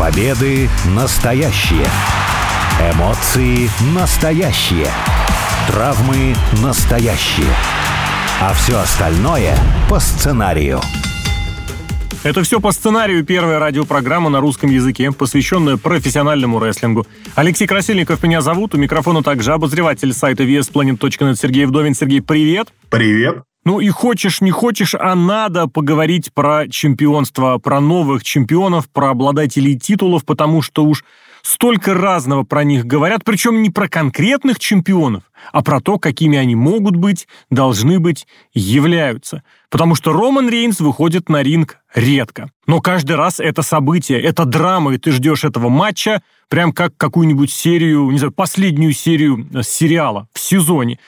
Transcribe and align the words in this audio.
Победы 0.00 0.70
настоящие. 0.96 1.84
Эмоции 2.94 3.68
настоящие. 3.94 4.86
Травмы 5.68 6.34
настоящие. 6.62 7.52
А 8.40 8.54
все 8.54 8.78
остальное 8.78 9.54
по 9.90 10.00
сценарию. 10.00 10.80
Это 12.22 12.42
все 12.44 12.60
по 12.60 12.72
сценарию 12.72 13.26
первая 13.26 13.58
радиопрограмма 13.58 14.30
на 14.30 14.40
русском 14.40 14.70
языке, 14.70 15.12
посвященная 15.12 15.76
профессиональному 15.76 16.64
рестлингу. 16.64 17.06
Алексей 17.34 17.66
Красильников 17.66 18.22
меня 18.22 18.40
зовут, 18.40 18.74
у 18.74 18.78
микрофона 18.78 19.22
также 19.22 19.52
обозреватель 19.52 20.14
сайта 20.14 20.44
VSPlanet.net 20.44 21.36
Сергей 21.36 21.66
Вдовин. 21.66 21.94
Сергей, 21.94 22.22
привет! 22.22 22.68
Привет! 22.88 23.42
Ну 23.64 23.80
и 23.80 23.90
хочешь, 23.90 24.40
не 24.40 24.50
хочешь, 24.50 24.94
а 24.94 25.14
надо 25.14 25.66
поговорить 25.66 26.32
про 26.32 26.66
чемпионство, 26.68 27.58
про 27.58 27.80
новых 27.80 28.24
чемпионов, 28.24 28.88
про 28.88 29.10
обладателей 29.10 29.78
титулов, 29.78 30.24
потому 30.24 30.62
что 30.62 30.84
уж 30.84 31.04
столько 31.42 31.94
разного 31.94 32.42
про 32.44 32.64
них 32.64 32.86
говорят, 32.86 33.22
причем 33.24 33.62
не 33.62 33.70
про 33.70 33.88
конкретных 33.88 34.58
чемпионов, 34.58 35.24
а 35.52 35.62
про 35.62 35.80
то, 35.80 35.98
какими 35.98 36.38
они 36.38 36.54
могут 36.54 36.96
быть, 36.96 37.28
должны 37.50 37.98
быть, 37.98 38.26
являются. 38.54 39.42
Потому 39.68 39.94
что 39.94 40.12
Роман 40.12 40.48
Рейнс 40.48 40.80
выходит 40.80 41.28
на 41.28 41.42
ринг 41.42 41.78
редко. 41.94 42.50
Но 42.66 42.80
каждый 42.80 43.16
раз 43.16 43.40
это 43.40 43.62
событие, 43.62 44.20
это 44.20 44.44
драма, 44.44 44.94
и 44.94 44.98
ты 44.98 45.12
ждешь 45.12 45.44
этого 45.44 45.68
матча 45.68 46.22
прям 46.48 46.72
как 46.72 46.96
какую-нибудь 46.96 47.52
серию, 47.52 48.10
не 48.10 48.18
знаю, 48.18 48.32
последнюю 48.32 48.92
серию 48.92 49.46
э, 49.52 49.62
сериала 49.62 50.28
в 50.32 50.40
сезоне. 50.40 50.98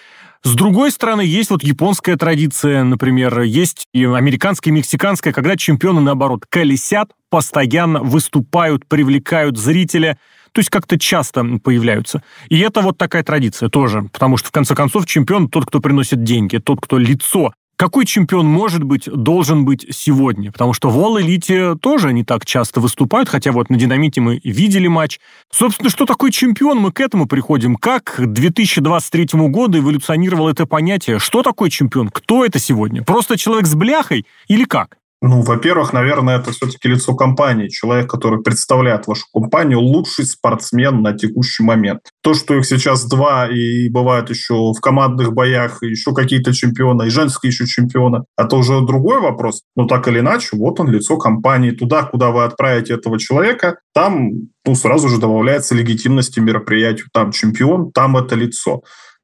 С 0.45 0.55
другой 0.55 0.91
стороны, 0.91 1.21
есть 1.21 1.51
вот 1.51 1.63
японская 1.63 2.17
традиция, 2.17 2.83
например, 2.83 3.43
есть 3.43 3.87
и 3.93 4.05
американская, 4.05 4.73
и 4.73 4.77
мексиканская, 4.77 5.33
когда 5.33 5.57
чемпионы, 5.57 6.01
наоборот, 6.01 6.47
колесят, 6.49 7.11
постоянно 7.31 8.01
выступают, 8.01 8.87
привлекают 8.87 9.57
зрителя, 9.57 10.19
то 10.51 10.59
есть 10.59 10.69
как-то 10.69 10.99
часто 10.99 11.45
появляются. 11.63 12.25
И 12.49 12.59
это 12.59 12.81
вот 12.81 12.99
такая 12.99 13.23
традиция 13.23 13.69
тоже, 13.69 14.03
потому 14.13 14.37
что, 14.37 14.49
в 14.49 14.53
конце 14.53 14.75
концов, 14.75 15.07
чемпион 15.07 15.49
тот, 15.49 15.67
кто 15.67 15.81
приносит 15.81 16.25
деньги, 16.25 16.59
тот, 16.59 16.81
кто 16.81 16.99
лицо 16.99 17.53
какой 17.77 18.07
чемпион 18.07 18.47
может 18.47 18.85
быть, 18.85 19.09
должен 19.11 19.65
быть 19.65 19.87
сегодня? 19.91 20.53
Потому 20.53 20.73
что 20.73 20.91
в 20.91 20.99
All 20.99 21.21
Elite 21.21 21.77
тоже 21.79 22.13
не 22.13 22.25
так 22.25 22.47
часто 22.47 22.81
выступают, 22.81 23.29
хотя 23.29 23.53
вот 23.53 23.71
на 23.71 23.77
Динамите 23.77 24.21
мы 24.21 24.41
видели 24.45 24.87
матч. 24.87 25.19
Собственно, 25.51 25.91
что 25.91 26.07
такое 26.07 26.31
чемпион, 26.31 26.79
мы 26.79 26.93
к 26.93 27.01
этому 27.01 27.27
приходим. 27.27 27.77
Как 27.77 28.05
к 28.05 28.27
2023 28.27 29.49
году 29.49 29.79
эволюционировало 29.79 30.51
это 30.51 30.67
понятие? 30.67 31.19
Что 31.19 31.43
такое 31.43 31.71
чемпион? 31.71 32.09
Кто 32.09 32.45
это 32.45 32.59
сегодня? 32.59 33.03
Просто 33.03 33.37
человек 33.37 33.67
с 33.67 33.75
бляхой 33.75 34.27
или 34.49 34.65
как? 34.65 34.99
Ну, 35.25 35.41
во-первых, 35.43 35.93
наверное, 35.93 36.41
это 36.41 36.51
все-таки 36.51 36.89
лицо 36.89 37.15
компании. 37.15 37.69
Человек, 37.69 38.11
который 38.11 38.43
представляет 38.43 39.07
вашу 39.07 39.25
компанию, 39.33 39.79
лучший 39.79 40.25
спортсмен 40.25 41.01
на 41.01 41.17
текущий 41.17 41.63
момент. 41.63 42.01
То, 42.25 42.35
что 42.35 42.57
их 42.57 42.67
сейчас 42.67 43.07
два, 43.07 43.49
и 43.49 43.89
бывает 43.89 44.31
еще 44.31 44.73
в 44.73 44.81
командных 44.81 45.33
боях 45.33 45.81
еще 45.85 46.13
какие-то 46.13 46.53
чемпионы, 46.53 47.07
и 47.07 47.11
женские 47.11 47.51
еще 47.51 47.67
чемпионы, 47.67 48.25
это 48.37 48.57
уже 48.57 48.81
другой 48.81 49.21
вопрос. 49.21 49.63
Но 49.77 49.87
так 49.87 50.09
или 50.09 50.19
иначе, 50.19 50.57
вот 50.57 50.81
он, 50.81 50.91
лицо 50.91 51.17
компании. 51.17 51.71
Туда, 51.71 52.03
куда 52.03 52.33
вы 52.33 52.43
отправите 52.43 52.95
этого 52.95 53.17
человека, 53.17 53.77
там 53.95 54.31
ну, 54.67 54.75
сразу 54.75 55.09
же 55.09 55.19
добавляется 55.19 55.77
легитимности 55.77 56.41
мероприятию. 56.41 57.07
Там 57.13 57.31
чемпион, 57.31 57.93
там 57.93 58.17
это 58.17 58.35
лицо. 58.35 58.83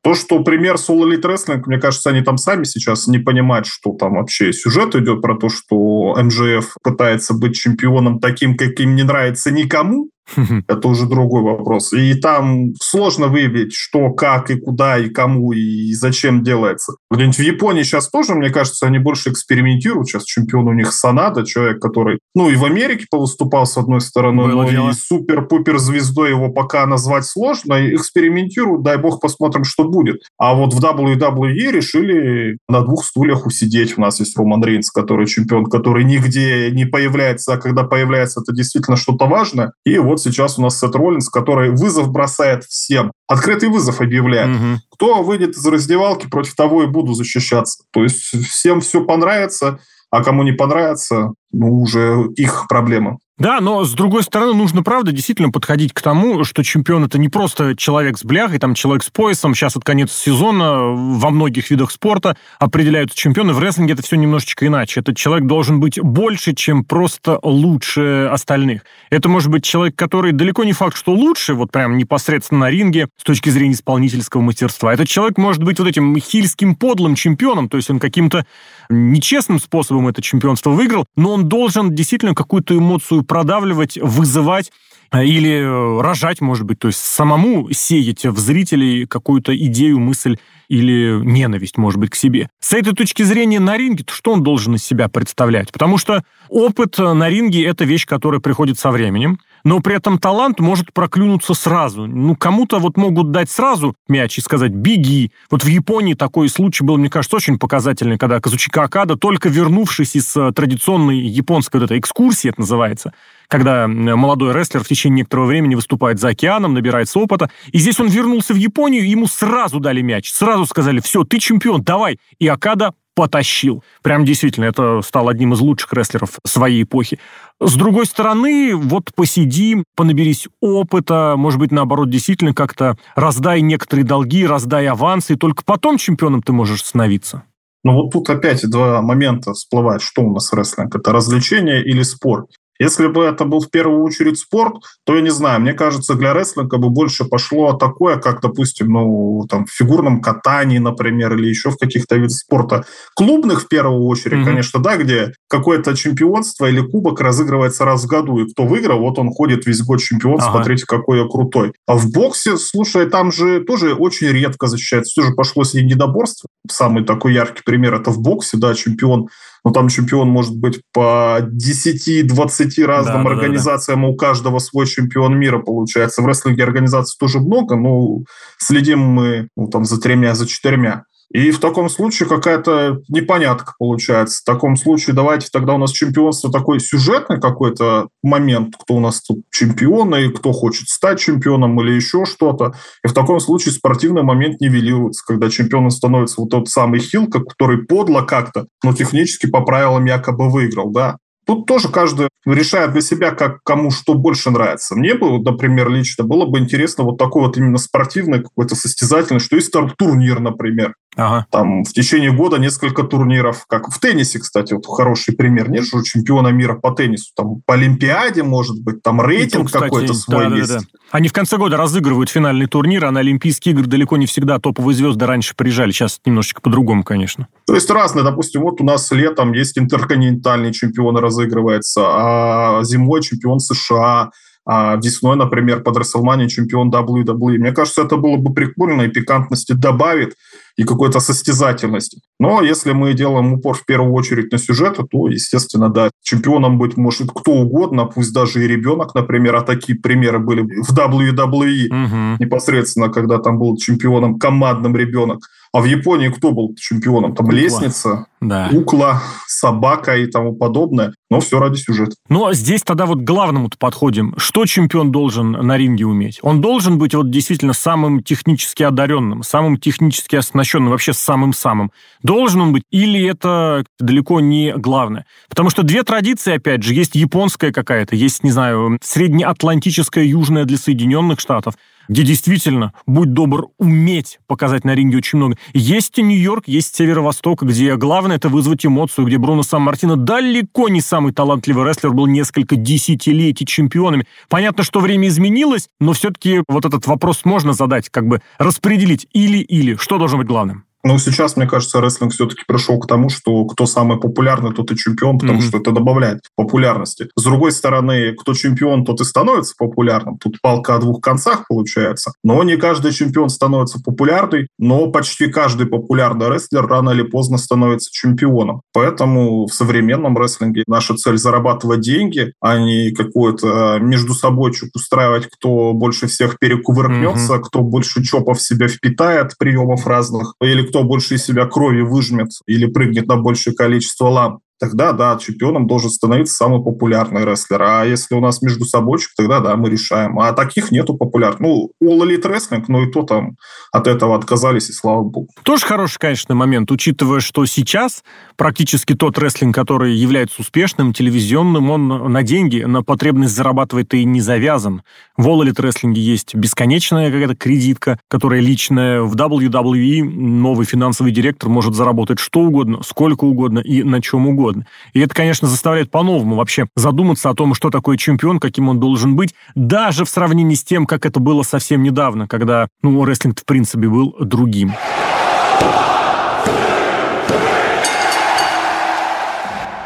То, 0.08 0.14
что 0.14 0.42
пример 0.42 0.76
All 0.76 1.02
Elite 1.02 1.20
Wrestling, 1.20 1.62
мне 1.66 1.78
кажется, 1.78 2.08
они 2.08 2.22
там 2.22 2.38
сами 2.38 2.64
сейчас 2.64 3.08
не 3.08 3.18
понимают, 3.18 3.66
что 3.66 3.92
там 3.92 4.14
вообще 4.14 4.54
сюжет 4.54 4.96
идет 4.96 5.20
про 5.20 5.36
то, 5.36 5.50
что 5.50 6.16
МЖФ 6.18 6.76
пытается 6.82 7.34
быть 7.34 7.56
чемпионом 7.56 8.18
таким, 8.18 8.56
каким 8.56 8.94
не 8.96 9.02
нравится 9.02 9.50
никому, 9.50 10.08
это 10.68 10.88
уже 10.88 11.06
другой 11.06 11.42
вопрос. 11.42 11.92
И 11.92 12.14
там 12.14 12.74
сложно 12.80 13.28
выявить, 13.28 13.72
что, 13.74 14.10
как 14.10 14.50
и 14.50 14.58
куда, 14.58 14.98
и 14.98 15.08
кому, 15.08 15.52
и 15.52 15.92
зачем 15.94 16.42
делается. 16.42 16.94
Где-нибудь 17.10 17.38
в 17.38 17.42
Японии 17.42 17.82
сейчас 17.82 18.08
тоже, 18.08 18.34
мне 18.34 18.50
кажется, 18.50 18.86
они 18.86 18.98
больше 18.98 19.30
экспериментируют. 19.30 20.08
Сейчас 20.08 20.24
чемпион 20.24 20.68
у 20.68 20.72
них 20.72 20.92
Санада, 20.92 21.44
человек, 21.44 21.80
который, 21.80 22.18
ну, 22.34 22.50
и 22.50 22.56
в 22.56 22.64
Америке 22.64 23.06
повыступал, 23.10 23.66
с 23.66 23.76
одной 23.76 24.00
стороны, 24.00 24.44
Было 24.44 24.62
но 24.62 24.70
дело. 24.70 24.90
и 24.90 24.92
супер-пупер 24.92 25.78
звездой 25.78 26.30
его 26.30 26.50
пока 26.50 26.86
назвать 26.86 27.24
сложно. 27.24 27.74
И 27.74 27.94
экспериментируют, 27.94 28.82
дай 28.82 28.98
бог 28.98 29.20
посмотрим, 29.20 29.64
что 29.64 29.84
будет. 29.84 30.22
А 30.38 30.54
вот 30.54 30.74
в 30.74 30.84
WWE 30.84 31.70
решили 31.70 32.58
на 32.68 32.82
двух 32.82 33.04
стульях 33.04 33.46
усидеть. 33.46 33.96
У 33.96 34.00
нас 34.00 34.20
есть 34.20 34.36
Роман 34.36 34.62
Рейнс, 34.62 34.90
который 34.90 35.26
чемпион, 35.26 35.64
который 35.66 36.04
нигде 36.04 36.70
не 36.70 36.84
появляется, 36.84 37.54
а 37.54 37.58
когда 37.58 37.84
появляется, 37.84 38.40
это 38.40 38.52
действительно 38.52 38.96
что-то 38.96 39.26
важное. 39.26 39.72
И 39.84 39.98
вот 39.98 40.17
вот 40.18 40.22
сейчас 40.22 40.58
у 40.58 40.62
нас 40.62 40.78
Сет 40.78 40.94
Роллинс, 40.94 41.28
который 41.28 41.70
вызов 41.70 42.10
бросает 42.10 42.64
всем. 42.64 43.12
Открытый 43.26 43.68
вызов 43.68 44.00
объявляет. 44.00 44.56
Угу. 44.56 44.80
Кто 44.90 45.22
выйдет 45.22 45.50
из 45.50 45.66
раздевалки, 45.66 46.28
против 46.28 46.54
того 46.54 46.82
и 46.82 46.86
буду 46.86 47.14
защищаться. 47.14 47.84
То 47.92 48.02
есть 48.02 48.18
всем 48.48 48.80
все 48.80 49.04
понравится, 49.04 49.78
а 50.10 50.24
кому 50.24 50.42
не 50.42 50.52
понравится, 50.52 51.32
ну, 51.52 51.80
уже 51.80 52.28
их 52.36 52.66
проблема. 52.68 53.18
Да, 53.38 53.60
но 53.60 53.84
с 53.84 53.92
другой 53.92 54.24
стороны, 54.24 54.52
нужно, 54.52 54.82
правда, 54.82 55.12
действительно 55.12 55.50
подходить 55.50 55.92
к 55.92 56.00
тому, 56.00 56.42
что 56.42 56.64
чемпион 56.64 57.04
это 57.04 57.18
не 57.18 57.28
просто 57.28 57.76
человек 57.76 58.18
с 58.18 58.24
бляхой, 58.24 58.58
там 58.58 58.74
человек 58.74 59.04
с 59.04 59.10
поясом. 59.10 59.54
Сейчас 59.54 59.76
от 59.76 59.84
конец 59.84 60.10
сезона 60.10 60.80
во 60.82 61.30
многих 61.30 61.70
видах 61.70 61.92
спорта 61.92 62.36
определяются 62.58 63.16
чемпионы. 63.16 63.52
В 63.52 63.60
рестлинге 63.60 63.92
это 63.92 64.02
все 64.02 64.16
немножечко 64.16 64.66
иначе. 64.66 64.98
Этот 65.00 65.16
человек 65.16 65.46
должен 65.46 65.78
быть 65.78 66.00
больше, 66.00 66.52
чем 66.52 66.84
просто 66.84 67.38
лучше 67.44 68.28
остальных. 68.32 68.82
Это 69.08 69.28
может 69.28 69.50
быть 69.50 69.62
человек, 69.62 69.94
который 69.94 70.32
далеко 70.32 70.64
не 70.64 70.72
факт, 70.72 70.96
что 70.96 71.12
лучше, 71.12 71.54
вот 71.54 71.70
прям 71.70 71.96
непосредственно 71.96 72.62
на 72.62 72.70
ринге 72.70 73.06
с 73.18 73.22
точки 73.22 73.50
зрения 73.50 73.74
исполнительского 73.74 74.40
мастерства. 74.40 74.92
Этот 74.92 75.06
человек 75.06 75.38
может 75.38 75.62
быть 75.62 75.78
вот 75.78 75.86
этим 75.86 76.18
хильским 76.18 76.74
подлым 76.74 77.14
чемпионом, 77.14 77.68
то 77.68 77.76
есть 77.76 77.88
он 77.88 78.00
каким-то 78.00 78.44
нечестным 78.90 79.60
способом 79.60 80.08
это 80.08 80.22
чемпионство 80.22 80.70
выиграл, 80.70 81.06
но 81.16 81.34
он 81.34 81.48
должен 81.48 81.94
действительно 81.94 82.34
какую-то 82.34 82.76
эмоцию 82.76 83.22
продавливать, 83.28 83.96
вызывать 84.00 84.72
э, 85.12 85.24
или 85.24 85.60
э, 85.60 86.00
рожать, 86.00 86.40
может 86.40 86.66
быть, 86.66 86.80
то 86.80 86.88
есть 86.88 86.98
самому 86.98 87.70
сеять 87.70 88.26
в 88.26 88.38
зрителей 88.38 89.06
какую-то 89.06 89.56
идею, 89.56 90.00
мысль 90.00 90.36
или 90.68 91.20
ненависть, 91.24 91.78
может 91.78 92.00
быть, 92.00 92.10
к 92.10 92.14
себе. 92.14 92.50
С 92.60 92.72
этой 92.72 92.94
точки 92.94 93.22
зрения 93.22 93.60
на 93.60 93.76
ринге, 93.76 94.04
то 94.04 94.12
что 94.12 94.32
он 94.32 94.42
должен 94.42 94.74
из 94.74 94.84
себя 94.84 95.08
представлять? 95.08 95.70
Потому 95.72 95.98
что 95.98 96.24
опыт 96.48 96.98
э, 96.98 97.12
на 97.12 97.28
ринге– 97.28 97.64
это 97.66 97.84
вещь, 97.84 98.06
которая 98.06 98.40
приходит 98.40 98.78
со 98.78 98.90
временем 98.90 99.38
но 99.64 99.80
при 99.80 99.96
этом 99.96 100.18
талант 100.18 100.60
может 100.60 100.92
проклюнуться 100.92 101.54
сразу. 101.54 102.06
Ну, 102.06 102.36
кому-то 102.36 102.78
вот 102.78 102.96
могут 102.96 103.30
дать 103.30 103.50
сразу 103.50 103.94
мяч 104.08 104.38
и 104.38 104.40
сказать 104.40 104.72
«беги». 104.72 105.32
Вот 105.50 105.64
в 105.64 105.66
Японии 105.66 106.14
такой 106.14 106.48
случай 106.48 106.84
был, 106.84 106.96
мне 106.96 107.10
кажется, 107.10 107.36
очень 107.36 107.58
показательный, 107.58 108.18
когда 108.18 108.40
Казучика 108.40 108.82
Акада, 108.82 109.16
только 109.16 109.48
вернувшись 109.48 110.16
из 110.16 110.36
э, 110.36 110.52
традиционной 110.52 111.18
японской 111.18 111.78
вот 111.78 111.84
этой 111.84 111.98
экскурсии, 111.98 112.50
это 112.50 112.60
называется, 112.60 113.12
когда 113.48 113.88
молодой 113.88 114.52
рестлер 114.52 114.84
в 114.84 114.88
течение 114.88 115.18
некоторого 115.18 115.46
времени 115.46 115.74
выступает 115.74 116.20
за 116.20 116.28
океаном, 116.28 116.74
набирается 116.74 117.18
опыта. 117.18 117.50
И 117.72 117.78
здесь 117.78 117.98
он 117.98 118.08
вернулся 118.08 118.54
в 118.54 118.56
Японию, 118.56 119.08
ему 119.08 119.26
сразу 119.26 119.80
дали 119.80 120.02
мяч, 120.02 120.30
сразу 120.30 120.66
сказали, 120.66 121.00
все, 121.00 121.24
ты 121.24 121.38
чемпион, 121.38 121.82
давай. 121.82 122.18
И 122.38 122.46
Акада 122.46 122.94
потащил. 123.14 123.82
Прям 124.02 124.24
действительно, 124.24 124.66
это 124.66 125.00
стал 125.02 125.28
одним 125.28 125.52
из 125.52 125.58
лучших 125.58 125.92
рестлеров 125.92 126.38
своей 126.46 126.84
эпохи. 126.84 127.18
С 127.60 127.74
другой 127.74 128.06
стороны, 128.06 128.76
вот 128.76 129.12
посиди, 129.12 129.82
понаберись 129.96 130.46
опыта, 130.60 131.34
может 131.36 131.58
быть, 131.58 131.72
наоборот, 131.72 132.10
действительно 132.10 132.54
как-то 132.54 132.96
раздай 133.16 133.60
некоторые 133.60 134.04
долги, 134.04 134.46
раздай 134.46 134.86
авансы, 134.86 135.32
и 135.32 135.36
только 135.36 135.64
потом 135.64 135.98
чемпионом 135.98 136.42
ты 136.42 136.52
можешь 136.52 136.84
становиться. 136.84 137.42
Ну 137.82 137.94
вот 137.94 138.12
тут 138.12 138.30
опять 138.30 138.62
два 138.70 139.02
момента 139.02 139.52
всплывают, 139.52 140.02
что 140.02 140.22
у 140.22 140.32
нас 140.32 140.52
рестлинг. 140.52 140.94
Это 140.94 141.10
развлечение 141.10 141.82
или 141.82 142.02
спорт. 142.02 142.50
Если 142.78 143.08
бы 143.08 143.24
это 143.24 143.44
был 143.44 143.60
в 143.60 143.70
первую 143.70 144.02
очередь 144.02 144.38
спорт, 144.38 144.74
то 145.04 145.16
я 145.16 145.22
не 145.22 145.30
знаю, 145.30 145.60
мне 145.60 145.72
кажется, 145.72 146.14
для 146.14 146.32
рестлинга 146.32 146.78
бы 146.78 146.90
больше 146.90 147.24
пошло 147.24 147.72
такое, 147.72 148.16
как, 148.16 148.40
допустим, 148.40 148.92
ну, 148.92 149.46
там, 149.48 149.66
в 149.66 149.70
фигурном 149.70 150.20
катании, 150.20 150.78
например, 150.78 151.34
или 151.34 151.48
еще 151.48 151.70
в 151.70 151.76
каких-то 151.76 152.16
видах 152.16 152.36
спорта. 152.36 152.84
Клубных 153.14 153.62
в 153.62 153.68
первую 153.68 154.04
очередь, 154.04 154.40
mm-hmm. 154.40 154.44
конечно, 154.44 154.80
да, 154.80 154.96
где 154.96 155.32
какое-то 155.48 155.96
чемпионство 155.96 156.66
или 156.66 156.80
кубок 156.80 157.20
разыгрывается 157.20 157.84
раз 157.84 158.04
в 158.04 158.06
году, 158.06 158.38
и 158.38 158.50
кто 158.50 158.64
выиграл, 158.64 159.00
вот 159.00 159.18
он 159.18 159.30
ходит 159.30 159.66
весь 159.66 159.82
год 159.82 160.00
чемпион, 160.00 160.40
ага. 160.40 160.52
смотрите, 160.52 160.84
какой 160.86 161.18
я 161.18 161.26
крутой. 161.26 161.72
А 161.86 161.96
в 161.96 162.10
боксе, 162.12 162.56
слушай, 162.56 163.08
там 163.08 163.32
же 163.32 163.60
тоже 163.60 163.94
очень 163.94 164.28
редко 164.28 164.68
защищается, 164.68 165.10
все 165.10 165.28
же 165.28 165.34
пошло 165.34 165.64
с 165.64 165.74
единоборств. 165.74 166.44
Самый 166.70 167.04
такой 167.04 167.34
яркий 167.34 167.62
пример 167.64 167.94
это 167.94 168.10
в 168.10 168.20
боксе, 168.20 168.56
да, 168.56 168.74
чемпион 168.74 169.28
но 169.68 169.72
там 169.74 169.88
чемпион 169.88 170.30
может 170.30 170.56
быть 170.56 170.80
по 170.94 171.40
10-20 171.40 172.84
разным 172.86 173.24
да, 173.24 173.30
организациям, 173.30 174.00
да, 174.00 174.06
да. 174.06 174.12
у 174.12 174.16
каждого 174.16 174.58
свой 174.60 174.86
чемпион 174.86 175.38
мира 175.38 175.58
получается. 175.58 176.22
В 176.22 176.26
рестлинге 176.26 176.64
организаций 176.64 177.14
тоже 177.20 177.38
много, 177.38 177.76
но 177.76 178.20
следим 178.56 179.00
мы 179.00 179.48
ну, 179.56 179.68
там 179.68 179.84
за 179.84 180.00
тремя, 180.00 180.34
за 180.34 180.46
четырьмя. 180.46 181.04
И 181.32 181.50
в 181.50 181.60
таком 181.60 181.90
случае 181.90 182.28
какая-то 182.28 183.02
непонятка 183.08 183.74
получается. 183.78 184.40
В 184.40 184.44
таком 184.44 184.76
случае 184.76 185.14
давайте 185.14 185.48
тогда 185.52 185.74
у 185.74 185.78
нас 185.78 185.92
чемпионство 185.92 186.50
такой 186.50 186.80
сюжетный 186.80 187.40
какой-то 187.40 188.08
момент, 188.22 188.74
кто 188.80 188.94
у 188.94 189.00
нас 189.00 189.20
тут 189.20 189.42
чемпионы, 189.50 190.30
кто 190.30 190.52
хочет 190.52 190.88
стать 190.88 191.20
чемпионом 191.20 191.78
или 191.82 191.92
еще 191.92 192.24
что-то. 192.24 192.72
И 193.04 193.08
в 193.08 193.12
таком 193.12 193.40
случае 193.40 193.72
спортивный 193.72 194.22
момент 194.22 194.60
нивелируется, 194.60 195.22
когда 195.26 195.50
чемпионом 195.50 195.90
становится 195.90 196.40
вот 196.40 196.50
тот 196.50 196.68
самый 196.68 197.00
Хилка, 197.00 197.40
который 197.40 197.84
подло 197.84 198.22
как-то, 198.22 198.66
но 198.82 198.94
технически 198.94 199.46
по 199.46 199.60
правилам 199.60 200.06
якобы 200.06 200.50
выиграл, 200.50 200.90
да. 200.90 201.18
Тут 201.48 201.64
тоже 201.64 201.88
каждый 201.88 202.28
решает 202.44 202.92
для 202.92 203.00
себя, 203.00 203.30
как 203.30 203.62
кому 203.62 203.90
что 203.90 204.12
больше 204.12 204.50
нравится. 204.50 204.94
Мне 204.94 205.14
бы, 205.14 205.38
например, 205.38 205.88
лично 205.88 206.22
было 206.22 206.44
бы 206.44 206.58
интересно 206.58 207.04
вот 207.04 207.16
такой 207.16 207.46
вот 207.46 207.56
именно 207.56 207.78
спортивный 207.78 208.42
какой-то 208.42 208.74
состязательный, 208.74 209.40
что 209.40 209.56
есть 209.56 209.72
турнир, 209.96 210.40
например. 210.40 210.94
Ага. 211.18 211.46
Там 211.50 211.82
в 211.82 211.92
течение 211.92 212.30
года 212.30 212.58
несколько 212.58 213.02
турниров, 213.02 213.66
как 213.66 213.88
в 213.90 213.98
теннисе, 213.98 214.38
кстати, 214.38 214.72
вот 214.72 214.86
хороший 214.86 215.34
пример. 215.34 215.68
Нет 215.68 215.84
же 215.84 216.04
чемпиона 216.04 216.48
мира 216.48 216.74
по 216.74 216.92
теннису, 216.92 217.32
там 217.34 217.60
по 217.66 217.74
Олимпиаде, 217.74 218.44
может 218.44 218.80
быть, 218.80 219.02
там 219.02 219.20
рейтинг 219.20 219.68
какой-то 219.68 220.14
свой 220.14 220.48
да, 220.48 220.56
есть. 220.56 220.72
Да, 220.72 220.78
да. 220.78 220.86
Они 221.10 221.26
в 221.26 221.32
конце 221.32 221.56
года 221.56 221.76
разыгрывают 221.76 222.30
финальный 222.30 222.66
турнир, 222.66 223.04
а 223.04 223.10
на 223.10 223.18
Олимпийские 223.18 223.74
игры 223.74 223.86
далеко 223.86 224.16
не 224.16 224.26
всегда 224.26 224.60
топовые 224.60 224.94
звезды 224.94 225.26
раньше 225.26 225.54
приезжали. 225.56 225.90
Сейчас 225.90 226.20
немножечко 226.24 226.60
по-другому, 226.60 227.02
конечно. 227.02 227.48
То 227.66 227.74
есть 227.74 227.90
разные. 227.90 228.22
Допустим, 228.22 228.62
вот 228.62 228.80
у 228.80 228.84
нас 228.84 229.10
летом 229.10 229.52
есть 229.52 229.76
интерконтинентальный 229.76 230.72
чемпион 230.72 231.16
разыгрывается, 231.16 232.02
а 232.06 232.84
зимой 232.84 233.22
чемпион 233.22 233.58
США, 233.58 234.30
а 234.64 234.96
весной, 235.02 235.34
например, 235.34 235.82
под 235.82 235.96
Расселмани 235.96 236.48
чемпион 236.48 236.90
WWE. 236.90 237.58
Мне 237.58 237.72
кажется, 237.72 238.02
это 238.02 238.18
было 238.18 238.36
бы 238.36 238.52
прикольно 238.52 239.02
и 239.02 239.08
пикантности 239.08 239.72
добавит 239.72 240.34
и 240.78 240.84
какой-то 240.84 241.18
состязательности. 241.20 242.20
Но 242.38 242.62
если 242.62 242.92
мы 242.92 243.12
делаем 243.12 243.52
упор 243.52 243.74
в 243.74 243.84
первую 243.84 244.12
очередь 244.14 244.52
на 244.52 244.58
сюжет, 244.58 244.96
то, 245.10 245.28
естественно, 245.28 245.88
да, 245.88 246.10
чемпионом 246.22 246.78
быть 246.78 246.96
может 246.96 247.30
кто 247.34 247.52
угодно, 247.52 248.06
пусть 248.06 248.32
даже 248.32 248.64
и 248.64 248.68
ребенок, 248.68 249.14
например, 249.14 249.56
а 249.56 249.62
такие 249.62 249.98
примеры 249.98 250.38
были 250.38 250.62
в 250.62 250.96
WWE 250.96 251.88
угу. 251.88 252.42
непосредственно, 252.44 253.08
когда 253.08 253.38
там 253.38 253.58
был 253.58 253.76
чемпионом 253.76 254.38
командным 254.38 254.96
ребенок. 254.96 255.40
А 255.72 255.80
в 255.80 255.84
Японии 255.84 256.28
кто 256.28 256.52
был 256.52 256.74
чемпионом? 256.78 257.34
Там 257.34 257.46
Кукла. 257.46 257.58
лестница, 257.58 258.26
да. 258.40 258.68
кукла, 258.70 259.22
собака 259.46 260.16
и 260.16 260.26
тому 260.26 260.54
подобное. 260.54 261.12
Но 261.30 261.40
все 261.40 261.58
ради 261.58 261.76
сюжета. 261.76 262.12
Ну, 262.30 262.46
а 262.46 262.54
здесь 262.54 262.82
тогда 262.82 263.04
вот 263.04 263.18
к 263.18 263.24
главному-то 263.24 263.76
подходим. 263.78 264.34
Что 264.38 264.64
чемпион 264.64 265.12
должен 265.12 265.52
на 265.52 265.76
ринге 265.76 266.06
уметь? 266.06 266.38
Он 266.42 266.62
должен 266.62 266.98
быть 266.98 267.14
вот 267.14 267.30
действительно 267.30 267.74
самым 267.74 268.22
технически 268.22 268.82
одаренным, 268.82 269.42
самым 269.42 269.78
технически 269.78 270.36
оснащенным, 270.36 270.67
вообще 270.76 271.12
самым-самым. 271.12 271.90
Должен 272.22 272.60
он 272.60 272.72
быть? 272.72 272.84
Или 272.90 273.24
это 273.24 273.84
далеко 273.98 274.40
не 274.40 274.72
главное? 274.72 275.26
Потому 275.48 275.70
что 275.70 275.82
две 275.82 276.02
традиции, 276.02 276.54
опять 276.54 276.82
же, 276.82 276.94
есть 276.94 277.14
японская 277.14 277.72
какая-то, 277.72 278.16
есть, 278.16 278.44
не 278.44 278.50
знаю, 278.50 278.98
среднеатлантическая, 279.02 280.24
южная 280.24 280.64
для 280.64 280.78
Соединенных 280.78 281.40
Штатов– 281.40 281.74
где 282.08 282.22
действительно, 282.22 282.92
будь 283.06 283.32
добр, 283.32 283.68
уметь 283.78 284.38
показать 284.46 284.84
на 284.84 284.94
ринге 284.94 285.18
очень 285.18 285.38
много. 285.38 285.56
Есть 285.74 286.16
Нью-Йорк, 286.18 286.64
есть 286.66 286.94
Северо-Восток, 286.96 287.62
где 287.62 287.96
главное 287.96 288.36
это 288.36 288.48
вызвать 288.48 288.84
эмоцию, 288.84 289.26
где 289.26 289.38
Бруно 289.38 289.62
Сан-Мартино 289.62 290.16
далеко 290.16 290.88
не 290.88 291.00
самый 291.00 291.32
талантливый 291.32 291.86
рестлер, 291.86 292.12
был 292.12 292.26
несколько 292.26 292.76
десятилетий 292.76 293.66
чемпионами. 293.66 294.26
Понятно, 294.48 294.82
что 294.82 295.00
время 295.00 295.28
изменилось, 295.28 295.88
но 296.00 296.12
все-таки 296.12 296.62
вот 296.68 296.84
этот 296.84 297.06
вопрос 297.06 297.44
можно 297.44 297.72
задать, 297.72 298.08
как 298.08 298.26
бы 298.26 298.40
распределить 298.58 299.28
или-или. 299.32 299.96
Что 299.96 300.18
должно 300.18 300.38
быть 300.38 300.46
главным? 300.46 300.87
Ну, 301.04 301.18
сейчас, 301.18 301.56
мне 301.56 301.66
кажется, 301.66 302.00
рестлинг 302.00 302.32
все-таки 302.32 302.62
пришел 302.66 302.98
к 302.98 303.06
тому, 303.06 303.28
что 303.28 303.64
кто 303.66 303.86
самый 303.86 304.18
популярный, 304.18 304.72
тот 304.72 304.90
и 304.90 304.96
чемпион, 304.96 305.38
потому 305.38 305.58
mm-hmm. 305.58 305.68
что 305.68 305.78
это 305.78 305.92
добавляет 305.92 306.40
популярности. 306.56 307.28
С 307.36 307.44
другой 307.44 307.72
стороны, 307.72 308.34
кто 308.34 308.54
чемпион, 308.54 309.04
тот 309.04 309.20
и 309.20 309.24
становится 309.24 309.74
популярным. 309.78 310.38
Тут 310.38 310.60
палка 310.60 310.96
о 310.96 310.98
двух 310.98 311.20
концах 311.20 311.66
получается. 311.68 312.32
Но 312.42 312.62
не 312.64 312.76
каждый 312.76 313.12
чемпион 313.12 313.48
становится 313.48 314.00
популярный, 314.00 314.68
но 314.78 315.06
почти 315.10 315.46
каждый 315.46 315.86
популярный 315.86 316.48
рестлер 316.48 316.86
рано 316.86 317.10
или 317.10 317.22
поздно 317.22 317.58
становится 317.58 318.10
чемпионом. 318.12 318.82
Поэтому 318.92 319.66
в 319.66 319.72
современном 319.72 320.36
рестлинге 320.36 320.82
наша 320.86 321.14
цель 321.14 321.38
зарабатывать 321.38 322.00
деньги, 322.00 322.52
а 322.60 322.78
не 322.78 323.12
какой-то 323.12 323.98
между 324.00 324.34
собой 324.34 324.72
устраивать, 324.94 325.46
кто 325.46 325.92
больше 325.92 326.26
всех 326.26 326.58
перекувыркнется, 326.58 327.54
mm-hmm. 327.54 327.62
кто 327.62 327.80
больше 327.80 328.22
чопов 328.22 328.60
себя 328.60 328.88
впитает, 328.88 329.54
приемов 329.58 330.06
разных, 330.06 330.54
или 330.60 330.87
кто 330.88 331.04
больше 331.04 331.34
из 331.36 331.44
себя 331.44 331.66
крови 331.66 332.00
выжмет 332.00 332.48
или 332.66 332.86
прыгнет 332.86 333.26
на 333.26 333.36
большее 333.36 333.74
количество 333.74 334.28
ламп 334.28 334.60
тогда, 334.78 335.12
да, 335.12 335.36
чемпионом 335.38 335.86
должен 335.86 336.10
становиться 336.10 336.54
самый 336.54 336.82
популярный 336.82 337.44
рестлер. 337.44 337.82
А 337.82 338.04
если 338.04 338.34
у 338.34 338.40
нас 338.40 338.62
между 338.62 338.84
собойчик, 338.84 339.32
тогда, 339.36 339.60
да, 339.60 339.76
мы 339.76 339.90
решаем. 339.90 340.38
А 340.38 340.52
таких 340.52 340.90
нету 340.90 341.14
популярных. 341.14 341.60
Ну, 341.60 341.90
All 342.02 342.20
Elite 342.20 342.42
Wrestling, 342.42 342.84
ну 342.88 343.04
и 343.04 343.10
то 343.10 343.22
там 343.22 343.56
от 343.92 344.06
этого 344.06 344.36
отказались, 344.36 344.90
и 344.90 344.92
слава 344.92 345.22
богу. 345.22 345.48
Тоже 345.62 345.84
хороший, 345.84 346.18
конечно, 346.18 346.54
момент, 346.54 346.90
учитывая, 346.90 347.40
что 347.40 347.66
сейчас 347.66 348.22
практически 348.56 349.14
тот 349.14 349.38
рестлинг, 349.38 349.74
который 349.74 350.14
является 350.14 350.60
успешным, 350.62 351.12
телевизионным, 351.12 351.90
он 351.90 352.32
на 352.32 352.42
деньги, 352.42 352.82
на 352.82 353.02
потребность 353.02 353.54
зарабатывает 353.54 354.14
и 354.14 354.24
не 354.24 354.40
завязан. 354.40 355.02
В 355.36 355.48
All 355.48 355.64
Elite 355.64 355.82
Wrestling 355.82 356.14
есть 356.14 356.54
бесконечная 356.54 357.30
какая-то 357.30 357.56
кредитка, 357.56 358.18
которая 358.28 358.60
личная. 358.60 359.22
В 359.22 359.34
WWE 359.34 360.22
новый 360.22 360.86
финансовый 360.86 361.32
директор 361.32 361.68
может 361.68 361.94
заработать 361.94 362.38
что 362.38 362.60
угодно, 362.60 363.02
сколько 363.02 363.44
угодно 363.44 363.80
и 363.80 364.02
на 364.02 364.22
чем 364.22 364.46
угодно 364.46 364.67
угодно. 364.68 364.86
И 365.12 365.20
это, 365.20 365.34
конечно, 365.34 365.68
заставляет 365.68 366.10
по-новому 366.10 366.56
вообще 366.56 366.86
задуматься 366.96 367.50
о 367.50 367.54
том, 367.54 367.74
что 367.74 367.90
такое 367.90 368.16
чемпион, 368.16 368.60
каким 368.60 368.88
он 368.88 369.00
должен 369.00 369.36
быть, 369.36 369.54
даже 369.74 370.24
в 370.24 370.28
сравнении 370.28 370.74
с 370.74 370.84
тем, 370.84 371.06
как 371.06 371.26
это 371.26 371.40
было 371.40 371.62
совсем 371.62 372.02
недавно, 372.02 372.46
когда, 372.46 372.88
ну, 373.02 373.24
рестлинг, 373.24 373.60
в 373.60 373.64
принципе, 373.64 374.08
был 374.08 374.36
другим. 374.40 374.92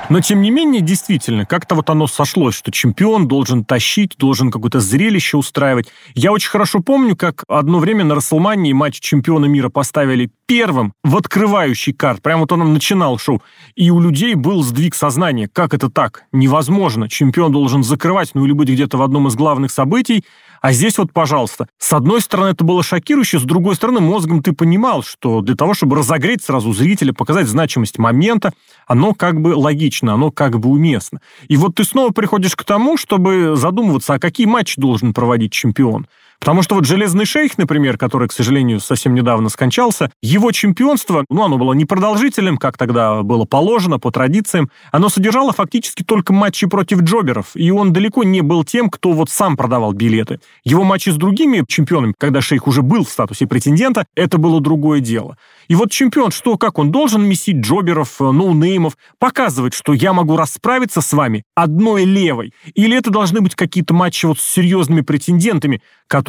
Но, 0.09 0.21
тем 0.21 0.43
не 0.43 0.51
менее, 0.51 0.83
действительно, 0.83 1.47
как-то 1.47 1.75
вот 1.75 1.89
оно 1.89 2.07
сошлось, 2.07 2.55
что 2.55 2.71
чемпион 2.71 3.29
должен 3.29 3.65
тащить, 3.65 4.17
должен 4.19 4.51
какое-то 4.51 4.81
зрелище 4.81 5.37
устраивать. 5.37 5.89
Я 6.15 6.33
очень 6.33 6.51
хорошо 6.51 6.81
помню, 6.81 7.17
как 7.17 7.45
одно 7.49 7.79
время 7.79 8.05
на 8.05 8.15
Расселмании 8.15 8.73
матч 8.73 9.01
чемпиона 9.01 9.47
мира 9.47 9.69
поставили 9.69 10.31
первым 10.47 10.93
в 11.03 11.17
открывающий 11.17 11.93
карт. 11.93 12.21
Прямо 12.21 12.43
вот 12.43 12.53
он 12.53 12.73
начинал 12.73 13.17
шоу. 13.19 13.43
И 13.75 13.91
у 13.91 14.01
людей 14.01 14.35
был 14.35 14.63
сдвиг 14.63 14.95
сознания. 14.95 15.49
Как 15.51 15.73
это 15.73 15.89
так? 15.89 16.25
Невозможно. 16.33 17.09
Чемпион 17.09 17.53
должен 17.53 17.83
закрывать, 17.83 18.31
ну 18.35 18.45
или 18.45 18.53
быть 18.53 18.69
где-то 18.69 18.99
в 18.99 19.03
одном 19.03 19.29
из 19.29 19.35
главных 19.35 19.71
событий, 19.71 20.25
а 20.63 20.73
здесь 20.73 20.97
вот, 20.97 21.13
пожалуйста, 21.13 21.67
с 21.77 21.93
одной 21.93 22.21
стороны 22.21 22.51
это 22.51 22.63
было 22.63 22.85
шокирующе, 22.85 23.41
с 23.41 23.43
другой 23.43 23.75
стороны 23.75 23.99
мозгом 23.99 24.45
ты 24.45 24.53
понимал, 24.53 25.03
что 25.03 25.41
для 25.41 25.57
того, 25.57 25.75
чтобы 25.75 25.97
разогреть 25.97 26.45
сразу 26.45 26.73
зрителя, 26.73 27.13
показать 27.13 27.49
значимость 27.49 27.99
момента, 27.99 28.53
оно 28.87 29.13
как 29.13 29.41
бы 29.41 29.57
логично, 29.57 30.15
оно 30.15 30.31
как 30.31 30.61
бы 30.61 30.69
уместно. 30.69 31.21
И 31.49 31.57
вот 31.57 31.75
ты 31.75 31.85
снова 31.85 32.13
приходишь 32.13 32.55
к 32.55 32.63
тому, 32.63 32.97
чтобы 32.97 33.57
задумываться, 33.57 34.15
а 34.15 34.19
какие 34.21 34.47
матчи 34.47 34.81
должен 34.81 35.13
проводить 35.13 35.53
чемпион. 35.53 36.07
Потому 36.43 36.63
что 36.63 36.75
вот 36.75 36.87
«Железный 36.87 37.25
шейх», 37.25 37.56
например, 37.56 37.96
который, 37.96 38.27
к 38.27 38.32
сожалению, 38.32 38.81
совсем 38.81 39.15
недавно 39.15 39.49
скончался, 39.49 40.11
его 40.20 40.51
чемпионство, 40.51 41.25
ну, 41.31 41.44
оно 41.44 41.56
было 41.56 41.72
непродолжительным, 41.72 42.56
как 42.56 42.77
тогда 42.77 43.22
было 43.22 43.44
положено, 43.44 44.01
по 44.01 44.11
традициям, 44.11 44.69
оно 44.91 45.08
содержало 45.08 45.53
фактически 45.53 46.03
только 46.03 46.32
матчи 46.32 46.67
против 46.67 47.03
джоберов, 47.03 47.53
и 47.55 47.70
он 47.70 47.93
далеко 47.93 48.25
не 48.25 48.41
был 48.41 48.65
тем, 48.65 48.91
кто 48.91 49.13
вот 49.13 49.31
сам 49.31 49.56
продавал 49.56 49.93
билеты. 49.93 50.41
Его 50.65 50.82
матчи 50.82 51.11
с 51.11 51.15
другими 51.15 51.65
чемпионами, 51.69 52.13
когда 52.19 52.41
шейх 52.41 52.67
уже 52.67 52.82
был 52.82 53.05
в 53.05 53.08
статусе 53.08 53.46
претендента, 53.46 54.05
это 54.17 54.37
было 54.37 54.61
другое 54.61 54.99
дело. 54.99 55.37
И 55.69 55.77
вот 55.77 55.93
чемпион, 55.93 56.32
что, 56.32 56.58
как 56.58 56.81
он 56.81 56.91
должен 56.91 57.22
месить 57.22 57.58
jobber 57.58 58.00
ов, 58.00 58.20
э, 58.20 58.25
ноунеймов, 58.25 58.96
показывать, 59.20 59.75
что 59.75 59.93
я 59.93 60.13
могу 60.13 60.37
расправиться 60.37 61.01
с 61.03 61.13
вами 61.13 61.44
одной 61.55 62.05
левой? 62.05 62.53
Или 62.75 62.96
это 62.96 63.11
должны 63.11 63.41
быть 63.41 63.55
какие-то 63.55 63.94
матчи 63.94 64.27
вот 64.27 64.41
с 64.41 64.43
серьезными 64.43 65.03
претендентами, 65.03 65.81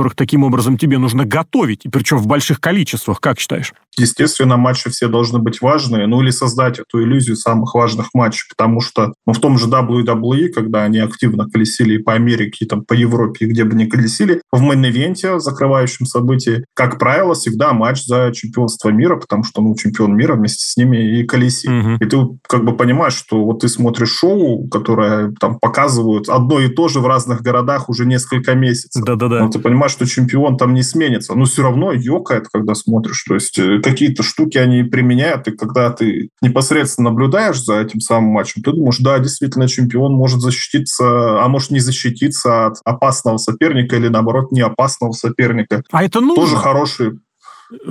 которых 0.03 0.15
таким 0.15 0.43
образом 0.43 0.77
тебе 0.77 0.97
нужно 0.97 1.23
готовить, 1.23 1.85
и 1.85 1.89
причем 1.89 2.17
в 2.17 2.27
больших 2.27 2.59
количествах, 2.59 3.21
как 3.21 3.39
считаешь? 3.39 3.73
Естественно, 3.97 4.57
матчи 4.57 4.89
все 4.89 5.07
должны 5.07 5.39
быть 5.39 5.61
важные, 5.61 6.07
ну 6.07 6.21
или 6.21 6.31
создать 6.31 6.79
эту 6.79 7.03
иллюзию 7.03 7.35
самых 7.35 7.75
важных 7.75 8.09
матчей, 8.13 8.45
потому 8.49 8.81
что 8.81 9.13
ну, 9.25 9.33
в 9.33 9.39
том 9.39 9.57
же 9.57 9.67
WWE, 9.67 10.49
когда 10.49 10.83
они 10.83 10.99
активно 10.99 11.49
колесили 11.49 11.97
по 11.97 12.13
Америке, 12.13 12.65
и 12.65 12.67
там 12.67 12.83
по 12.83 12.93
Европе, 12.93 13.45
и 13.45 13.49
где 13.49 13.63
бы 13.63 13.75
ни 13.75 13.85
колесили, 13.85 14.41
в 14.51 14.61
main 14.61 14.90
event 14.90 15.25
е, 15.25 15.39
закрывающем 15.39 16.05
событии, 16.05 16.65
как 16.73 16.99
правило, 16.99 17.33
всегда 17.35 17.73
матч 17.73 18.03
за 18.05 18.31
чемпионство 18.33 18.89
мира, 18.89 19.17
потому 19.17 19.43
что, 19.43 19.61
ну, 19.61 19.75
чемпион 19.75 20.15
мира 20.15 20.35
вместе 20.35 20.65
с 20.65 20.77
ними 20.77 21.19
и 21.19 21.23
колесит. 21.23 21.69
Угу. 21.69 21.97
И 21.99 22.05
ты 22.05 22.17
как 22.47 22.65
бы 22.65 22.75
понимаешь, 22.75 23.13
что 23.13 23.43
вот 23.43 23.59
ты 23.59 23.67
смотришь 23.67 24.11
шоу, 24.11 24.67
которое 24.67 25.33
там 25.39 25.59
показывают 25.59 26.29
одно 26.29 26.59
и 26.59 26.67
то 26.67 26.87
же 26.87 26.99
в 26.99 27.07
разных 27.07 27.41
городах 27.41 27.89
уже 27.89 28.05
несколько 28.05 28.55
месяцев. 28.55 29.03
Да-да-да. 29.03 29.39
Но 29.39 29.49
ты 29.49 29.59
понимаешь, 29.59 29.91
что 29.91 30.05
чемпион 30.05 30.57
там 30.57 30.73
не 30.73 30.83
сменится. 30.83 31.35
Но 31.35 31.45
все 31.45 31.63
равно 31.63 31.91
ёкает, 31.91 32.47
когда 32.51 32.75
смотришь. 32.75 33.23
То 33.27 33.35
есть 33.35 33.57
э, 33.59 33.79
какие-то 33.83 34.23
штуки 34.23 34.57
они 34.57 34.83
применяют, 34.83 35.47
и 35.47 35.51
когда 35.51 35.91
ты 35.91 36.29
непосредственно 36.41 37.09
наблюдаешь 37.09 37.61
за 37.61 37.81
этим 37.81 37.99
самым 37.99 38.31
матчем, 38.31 38.63
ты 38.63 38.71
думаешь, 38.71 38.97
да, 38.99 39.19
действительно, 39.19 39.67
чемпион 39.67 40.13
может 40.13 40.39
защититься, 40.39 41.43
а 41.43 41.47
может 41.47 41.71
не 41.71 41.79
защититься 41.79 42.67
от 42.67 42.77
опасного 42.85 43.37
соперника 43.37 43.95
или, 43.95 44.07
наоборот, 44.07 44.51
не 44.51 44.61
опасного 44.61 45.11
соперника. 45.11 45.83
А 45.91 46.03
это 46.03 46.21
нужно? 46.21 46.43
Тоже 46.43 46.57
хороший 46.57 47.11